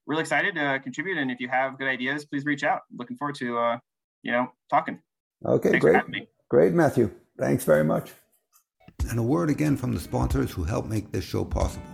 really 0.05 0.21
excited 0.21 0.55
to 0.55 0.79
contribute. 0.83 1.17
And 1.17 1.31
if 1.31 1.39
you 1.39 1.47
have 1.47 1.77
good 1.77 1.87
ideas, 1.87 2.25
please 2.25 2.43
reach 2.45 2.63
out. 2.63 2.81
Looking 2.97 3.15
forward 3.15 3.35
to 3.35 3.79
you 4.25 4.31
know, 4.31 4.51
talking. 4.69 4.99
Okay, 5.45 5.69
Thanks 5.69 5.85
great. 5.85 6.27
Great, 6.49 6.73
Matthew. 6.73 7.11
Thanks 7.37 7.63
very 7.63 7.83
much. 7.83 8.11
And 9.09 9.19
a 9.19 9.23
word 9.23 9.49
again 9.49 9.77
from 9.77 9.93
the 9.93 9.99
sponsors 9.99 10.51
who 10.51 10.63
help 10.63 10.87
make 10.87 11.11
this 11.11 11.23
show 11.23 11.45
possible. 11.45 11.85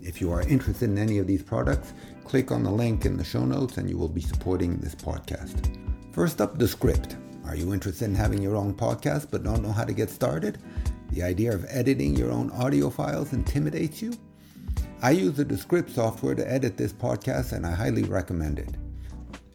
If 0.00 0.20
you 0.20 0.32
are 0.32 0.42
interested 0.42 0.88
in 0.88 0.98
any 0.98 1.18
of 1.18 1.26
these 1.26 1.42
products, 1.42 1.92
click 2.24 2.50
on 2.50 2.62
the 2.62 2.70
link 2.70 3.04
in 3.04 3.16
the 3.16 3.24
show 3.24 3.44
notes 3.44 3.76
and 3.76 3.90
you 3.90 3.98
will 3.98 4.08
be 4.08 4.20
supporting 4.20 4.78
this 4.78 4.94
podcast. 4.94 5.76
First 6.12 6.40
up, 6.40 6.56
Descript. 6.56 7.16
Are 7.46 7.54
you 7.54 7.72
interested 7.72 8.06
in 8.06 8.14
having 8.14 8.42
your 8.42 8.56
own 8.56 8.74
podcast 8.74 9.28
but 9.30 9.44
don't 9.44 9.62
know 9.62 9.70
how 9.70 9.84
to 9.84 9.92
get 9.92 10.10
started? 10.10 10.58
The 11.10 11.22
idea 11.22 11.54
of 11.54 11.64
editing 11.68 12.16
your 12.16 12.32
own 12.32 12.50
audio 12.50 12.90
files 12.90 13.32
intimidates 13.32 14.02
you? 14.02 14.12
I 15.00 15.12
use 15.12 15.34
the 15.34 15.44
Descript 15.44 15.90
software 15.90 16.34
to 16.34 16.50
edit 16.50 16.76
this 16.76 16.92
podcast 16.92 17.52
and 17.52 17.64
I 17.64 17.70
highly 17.70 18.02
recommend 18.02 18.58
it. 18.58 18.76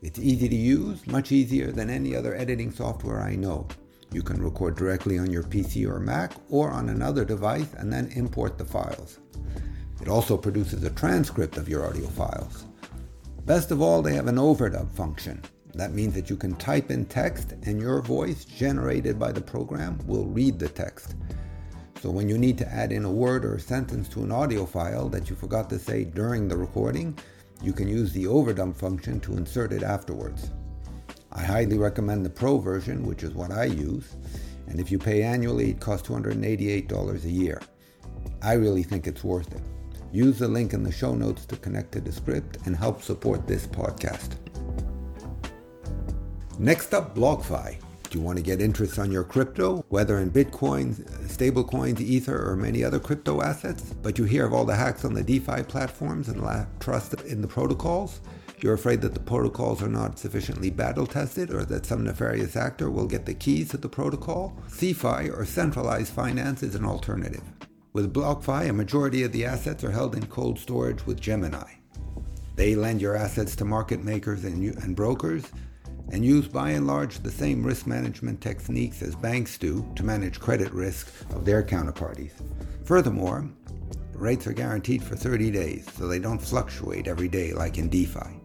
It's 0.01 0.19
easy 0.19 0.47
to 0.47 0.55
use, 0.55 1.05
much 1.05 1.33
easier 1.33 1.71
than 1.73 1.89
any 1.89 2.15
other 2.15 2.33
editing 2.33 2.71
software 2.71 3.21
I 3.21 3.35
know. 3.35 3.67
You 4.13 4.23
can 4.23 4.41
record 4.41 4.77
directly 4.77 5.19
on 5.19 5.29
your 5.29 5.43
PC 5.43 5.85
or 5.85 5.99
Mac 5.99 6.31
or 6.49 6.71
on 6.71 6.89
another 6.89 7.25
device 7.25 7.73
and 7.77 7.91
then 7.91 8.11
import 8.15 8.57
the 8.57 8.65
files. 8.65 9.19
It 10.01 10.07
also 10.07 10.37
produces 10.37 10.83
a 10.83 10.89
transcript 10.91 11.57
of 11.57 11.67
your 11.67 11.85
audio 11.85 12.07
files. 12.07 12.65
Best 13.45 13.69
of 13.69 13.81
all, 13.81 14.01
they 14.01 14.13
have 14.15 14.27
an 14.27 14.37
overdub 14.37 14.89
function. 14.91 15.41
That 15.73 15.93
means 15.93 16.13
that 16.15 16.29
you 16.29 16.35
can 16.35 16.55
type 16.55 16.91
in 16.91 17.05
text 17.05 17.53
and 17.63 17.79
your 17.79 18.01
voice, 18.01 18.45
generated 18.45 19.17
by 19.17 19.31
the 19.31 19.41
program, 19.41 19.99
will 20.05 20.25
read 20.25 20.59
the 20.59 20.69
text. 20.69 21.15
So 22.01 22.09
when 22.09 22.27
you 22.27 22.37
need 22.37 22.57
to 22.57 22.67
add 22.67 22.91
in 22.91 23.05
a 23.05 23.11
word 23.11 23.45
or 23.45 23.55
a 23.55 23.59
sentence 23.59 24.09
to 24.09 24.23
an 24.23 24.31
audio 24.31 24.65
file 24.65 25.07
that 25.09 25.29
you 25.29 25.35
forgot 25.35 25.69
to 25.69 25.79
say 25.79 26.03
during 26.03 26.47
the 26.47 26.57
recording, 26.57 27.17
you 27.61 27.73
can 27.73 27.87
use 27.87 28.11
the 28.11 28.25
overdub 28.25 28.75
function 28.75 29.19
to 29.21 29.37
insert 29.37 29.71
it 29.71 29.83
afterwards. 29.83 30.49
I 31.31 31.43
highly 31.43 31.77
recommend 31.77 32.25
the 32.25 32.29
Pro 32.29 32.57
version, 32.57 33.05
which 33.05 33.23
is 33.23 33.33
what 33.33 33.51
I 33.51 33.65
use, 33.65 34.15
and 34.67 34.79
if 34.79 34.91
you 34.91 34.97
pay 34.97 35.21
annually, 35.21 35.69
it 35.71 35.79
costs 35.79 36.07
$288 36.07 37.23
a 37.23 37.29
year. 37.29 37.61
I 38.41 38.53
really 38.53 38.83
think 38.83 39.05
it's 39.05 39.23
worth 39.23 39.53
it. 39.53 39.61
Use 40.11 40.39
the 40.39 40.47
link 40.47 40.73
in 40.73 40.83
the 40.83 40.91
show 40.91 41.13
notes 41.13 41.45
to 41.45 41.55
connect 41.55 41.91
to 41.93 42.01
Descript 42.01 42.57
and 42.65 42.75
help 42.75 43.01
support 43.01 43.47
this 43.47 43.67
podcast. 43.67 44.40
Next 46.61 46.93
up, 46.93 47.15
BlockFi. 47.15 47.77
Do 48.03 48.19
you 48.19 48.23
want 48.23 48.37
to 48.37 48.43
get 48.43 48.61
interest 48.61 48.99
on 48.99 49.11
your 49.11 49.23
crypto, 49.23 49.83
whether 49.89 50.19
in 50.19 50.29
Bitcoin, 50.29 50.93
stablecoins, 51.27 51.99
Ether, 51.99 52.47
or 52.47 52.55
many 52.55 52.83
other 52.83 52.99
crypto 52.99 53.41
assets, 53.41 53.95
but 54.03 54.19
you 54.19 54.25
hear 54.25 54.45
of 54.45 54.53
all 54.53 54.63
the 54.63 54.75
hacks 54.75 55.03
on 55.03 55.15
the 55.15 55.23
DeFi 55.23 55.63
platforms 55.63 56.29
and 56.29 56.43
lack 56.43 56.67
trust 56.77 57.15
in 57.21 57.41
the 57.41 57.47
protocols? 57.47 58.21
You're 58.59 58.75
afraid 58.75 59.01
that 59.01 59.15
the 59.15 59.19
protocols 59.19 59.81
are 59.81 59.87
not 59.87 60.19
sufficiently 60.19 60.69
battle 60.69 61.07
tested 61.07 61.51
or 61.51 61.65
that 61.65 61.87
some 61.87 62.03
nefarious 62.03 62.55
actor 62.55 62.91
will 62.91 63.07
get 63.07 63.25
the 63.25 63.33
keys 63.33 63.69
to 63.69 63.77
the 63.77 63.89
protocol? 63.89 64.55
CeFi, 64.67 65.35
or 65.35 65.45
centralized 65.45 66.13
finance, 66.13 66.61
is 66.61 66.75
an 66.75 66.85
alternative. 66.85 67.41
With 67.93 68.13
BlockFi, 68.13 68.69
a 68.69 68.73
majority 68.73 69.23
of 69.23 69.31
the 69.31 69.45
assets 69.45 69.83
are 69.83 69.89
held 69.89 70.13
in 70.13 70.27
cold 70.27 70.59
storage 70.59 71.07
with 71.07 71.19
Gemini. 71.19 71.71
They 72.55 72.75
lend 72.75 73.01
your 73.01 73.15
assets 73.15 73.55
to 73.55 73.65
market 73.65 74.03
makers 74.03 74.43
and, 74.43 74.63
and 74.75 74.95
brokers 74.95 75.45
and 76.11 76.23
use 76.23 76.47
by 76.47 76.71
and 76.71 76.85
large 76.85 77.19
the 77.19 77.31
same 77.31 77.63
risk 77.63 77.87
management 77.87 78.41
techniques 78.41 79.01
as 79.01 79.15
banks 79.15 79.57
do 79.57 79.89
to 79.95 80.03
manage 80.03 80.39
credit 80.39 80.71
risk 80.73 81.07
of 81.31 81.45
their 81.45 81.63
counterparties. 81.63 82.33
Furthermore, 82.83 83.49
rates 84.13 84.45
are 84.45 84.53
guaranteed 84.53 85.03
for 85.03 85.15
30 85.15 85.49
days, 85.51 85.87
so 85.97 86.07
they 86.07 86.19
don't 86.19 86.41
fluctuate 86.41 87.07
every 87.07 87.27
day 87.27 87.53
like 87.53 87.77
in 87.77 87.89
DeFi. 87.89 88.39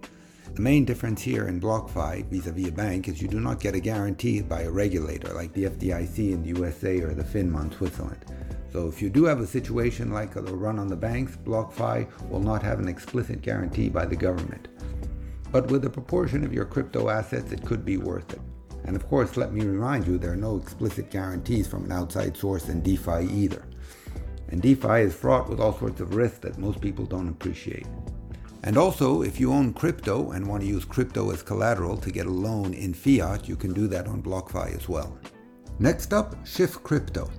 The 0.55 0.63
main 0.63 0.87
difference 0.87 1.21
here 1.21 1.49
in 1.49 1.61
BlockFi 1.61 2.31
vis-a-vis 2.31 2.69
a 2.69 2.73
bank 2.73 3.09
is 3.09 3.21
you 3.21 3.29
do 3.29 3.41
not 3.41 3.61
get 3.61 3.75
a 3.75 3.81
guarantee 3.81 4.41
by 4.41 4.63
a 4.63 4.71
regulator 4.71 5.35
like 5.35 5.53
the 5.53 5.65
FDIC 5.65 6.33
in 6.33 6.43
the 6.43 6.59
USA 6.59 7.01
or 7.01 7.13
the 7.13 7.25
FINMA 7.25 7.65
in 7.65 7.73
Switzerland. 7.73 8.25
So 8.73 8.89
if 8.89 9.03
you 9.03 9.11
do 9.11 9.25
have 9.25 9.41
a 9.41 9.47
situation 9.47 10.13
like 10.13 10.33
the 10.33 10.43
run 10.43 10.79
on 10.79 10.89
the 10.89 10.97
banks, 10.97 11.37
BlockFi 11.37 12.31
will 12.31 12.41
not 12.41 12.63
have 12.63 12.79
an 12.79 12.89
explicit 12.89 13.43
guarantee 13.43 13.91
by 13.91 14.07
the 14.07 14.17
government. 14.17 14.69
But 15.53 15.71
with 15.71 15.85
a 15.85 15.91
proportion 15.91 16.45
of 16.45 16.53
your 16.53 16.65
crypto 16.65 17.09
assets, 17.09 17.53
it 17.53 17.65
could 17.65 17.85
be 17.85 17.97
worth 17.97 18.33
it. 18.33 18.41
And 18.85 18.95
of 18.95 19.09
course, 19.09 19.37
let 19.37 19.53
me 19.53 19.65
remind 19.65 20.07
you, 20.07 20.19
there 20.19 20.33
are 20.33 20.37
no 20.37 20.57
explicit 20.57 21.11
guarantees 21.11 21.67
from 21.67 21.85
an 21.85 21.93
outside 21.93 22.37
source 22.37 22.69
in 22.69 22.83
DeFi 22.83 23.27
either. 23.31 23.65
And 24.49 24.63
DeFi 24.63 25.01
is 25.01 25.15
fraught 25.15 25.49
with 25.49 25.61
all 25.61 25.77
sorts 25.77 26.01
of 26.01 26.15
risks 26.15 26.39
that 26.39 26.59
most 26.59 26.81
people 26.81 27.05
don't 27.05 27.29
appreciate. 27.29 27.87
And 28.63 28.77
also, 28.77 29.23
if 29.23 29.39
you 29.39 29.53
own 29.53 29.73
crypto 29.73 30.33
and 30.33 30.47
want 30.47 30.63
to 30.63 30.69
use 30.69 30.85
crypto 30.85 31.31
as 31.31 31.43
collateral 31.43 31.97
to 31.97 32.11
get 32.11 32.27
a 32.27 32.31
loan 32.31 32.75
in 32.75 32.95
fiat, 32.95 33.49
you 33.49 33.57
can 33.57 33.73
do 33.73 33.87
that 33.89 34.09
on 34.09 34.23
BlockFi 34.23 34.77
as 34.77 34.89
well. 34.89 35.19
Next 35.79 36.13
up, 36.13 36.35
Shift 36.47 36.83
Crypto. 36.83 37.31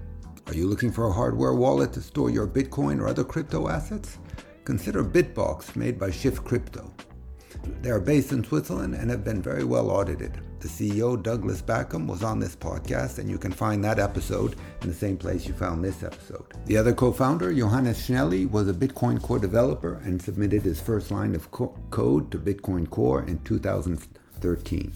Are 0.48 0.54
you 0.54 0.68
looking 0.68 0.92
for 0.92 1.08
a 1.08 1.12
hardware 1.12 1.54
wallet 1.54 1.92
to 1.94 2.02
store 2.02 2.30
your 2.30 2.48
Bitcoin 2.48 3.02
or 3.02 3.08
other 3.08 3.24
crypto 3.24 3.68
assets? 3.68 4.20
Consider 4.64 5.04
Bitbox, 5.04 5.76
made 5.76 6.00
by 6.00 6.12
Shift 6.12 6.46
Crypto. 6.46 6.94
They 7.82 7.90
are 7.90 8.00
based 8.00 8.32
in 8.32 8.44
Switzerland 8.44 8.96
and 8.96 9.10
have 9.10 9.24
been 9.24 9.42
very 9.42 9.64
well 9.64 9.90
audited. 9.90 10.40
The 10.60 10.68
CEO, 10.68 11.22
Douglas 11.22 11.62
Bakkum, 11.62 12.08
was 12.08 12.24
on 12.24 12.40
this 12.40 12.56
podcast, 12.56 13.20
and 13.20 13.30
you 13.30 13.38
can 13.38 13.52
find 13.52 13.84
that 13.84 14.00
episode 14.00 14.56
in 14.82 14.88
the 14.88 14.94
same 14.94 15.16
place 15.16 15.46
you 15.46 15.54
found 15.54 15.84
this 15.84 16.04
episode. 16.04 16.54
The 16.66 16.78
other 16.78 16.94
co 16.94 17.12
founder, 17.12 17.54
Johannes 17.54 18.00
Schnelli, 18.00 18.50
was 18.50 18.68
a 18.68 18.74
Bitcoin 18.74 19.22
Core 19.22 19.40
developer 19.40 20.02
and 20.04 20.22
submitted 20.22 20.64
his 20.64 20.82
first 20.82 21.12
line 21.12 21.36
of 21.36 21.52
co- 21.52 21.78
code 21.92 22.32
to 22.32 22.40
Bitcoin 22.40 22.90
Core 22.90 23.24
in 23.24 23.40
2013. 23.44 24.94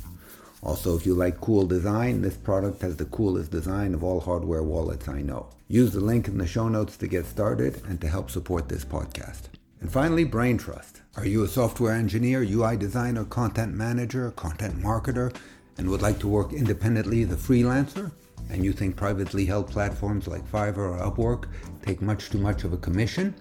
Also, 0.63 0.96
if 0.96 1.06
you 1.06 1.13
like 1.13 1.41
cool 1.41 1.65
design, 1.65 2.22
this 2.22 2.38
product 2.38 2.82
has 2.82 2.96
the 2.96 3.06
coolest 3.06 3.51
design 3.51 3.94
of 3.94 4.03
all 4.03 4.20
hardware 4.20 4.63
wallets 4.63 5.08
I 5.08 5.22
know. 5.22 5.50
Use 5.68 5.94
the 5.94 6.01
link 6.01 6.27
in 6.27 6.38
the 6.38 6.46
show 6.46 6.68
notes 6.68 6.98
to 6.98 7.08
get 7.08 7.25
started 7.25 7.82
and 7.88 8.01
to 8.01 8.08
help 8.08 8.30
support 8.30 8.68
this 8.68 8.86
podcast. 8.86 9.44
And 9.82 9.92
finally, 9.92 10.26
Braintrust. 10.26 11.02
Are 11.18 11.26
you 11.26 11.44
a 11.44 11.48
software 11.48 11.94
engineer, 11.94 12.42
UI 12.42 12.78
designer, 12.78 13.26
content 13.26 13.74
manager, 13.74 14.32
content 14.32 14.76
marketer, 14.76 15.36
and 15.78 15.90
would 15.90 16.02
like 16.02 16.20
to 16.20 16.28
work 16.28 16.54
independently 16.54 17.24
as 17.24 17.32
a 17.32 17.36
freelancer? 17.36 18.12
And 18.50 18.64
you 18.64 18.74
think 18.74 18.96
privately 18.96 19.46
held 19.46 19.70
platforms 19.70 20.28
like 20.28 20.50
Fiverr 20.50 20.78
or 20.78 21.12
Upwork 21.12 21.50
take 21.82 22.02
much 22.02 22.30
too 22.30 22.38
much 22.38 22.64
of 22.64 22.74
a 22.74 22.78
commission? 22.78 23.36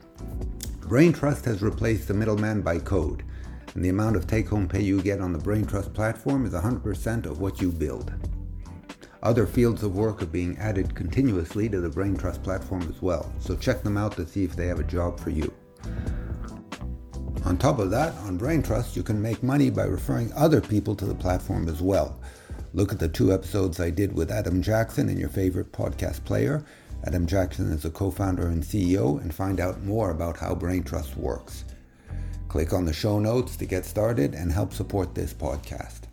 Braintrust 0.80 1.44
has 1.44 1.62
replaced 1.62 2.08
the 2.08 2.14
middleman 2.14 2.62
by 2.62 2.78
code 2.78 3.22
and 3.74 3.84
the 3.84 3.88
amount 3.88 4.16
of 4.16 4.26
take 4.26 4.48
home 4.48 4.66
pay 4.66 4.82
you 4.82 5.00
get 5.02 5.20
on 5.20 5.32
the 5.32 5.38
Braintrust 5.38 5.92
platform 5.92 6.46
is 6.46 6.52
100% 6.52 7.26
of 7.26 7.40
what 7.40 7.60
you 7.60 7.70
build. 7.70 8.12
Other 9.22 9.46
fields 9.46 9.82
of 9.82 9.94
work 9.94 10.22
are 10.22 10.26
being 10.26 10.56
added 10.58 10.94
continuously 10.94 11.68
to 11.68 11.80
the 11.80 11.90
Braintrust 11.90 12.42
platform 12.42 12.82
as 12.82 13.02
well, 13.02 13.32
so 13.38 13.54
check 13.54 13.82
them 13.82 13.96
out 13.96 14.16
to 14.16 14.26
see 14.26 14.44
if 14.44 14.56
they 14.56 14.66
have 14.66 14.80
a 14.80 14.84
job 14.84 15.20
for 15.20 15.30
you. 15.30 15.52
On 17.60 17.74
top 17.74 17.78
of 17.78 17.90
that, 17.90 18.14
on 18.20 18.38
Braintrust, 18.38 18.96
you 18.96 19.02
can 19.02 19.20
make 19.20 19.42
money 19.42 19.68
by 19.68 19.82
referring 19.82 20.32
other 20.32 20.62
people 20.62 20.96
to 20.96 21.04
the 21.04 21.14
platform 21.14 21.68
as 21.68 21.82
well. 21.82 22.18
Look 22.72 22.90
at 22.90 22.98
the 22.98 23.06
two 23.06 23.34
episodes 23.34 23.78
I 23.78 23.90
did 23.90 24.14
with 24.14 24.30
Adam 24.30 24.62
Jackson 24.62 25.10
in 25.10 25.18
your 25.18 25.28
favorite 25.28 25.70
podcast 25.70 26.24
player. 26.24 26.64
Adam 27.04 27.26
Jackson 27.26 27.70
is 27.70 27.84
a 27.84 27.90
co 27.90 28.10
founder 28.10 28.46
and 28.46 28.62
CEO, 28.62 29.20
and 29.20 29.34
find 29.34 29.60
out 29.60 29.82
more 29.82 30.10
about 30.10 30.38
how 30.38 30.54
Braintrust 30.54 31.16
works. 31.16 31.66
Click 32.48 32.72
on 32.72 32.86
the 32.86 32.94
show 32.94 33.18
notes 33.18 33.56
to 33.56 33.66
get 33.66 33.84
started 33.84 34.34
and 34.34 34.50
help 34.50 34.72
support 34.72 35.14
this 35.14 35.34
podcast. 35.34 36.09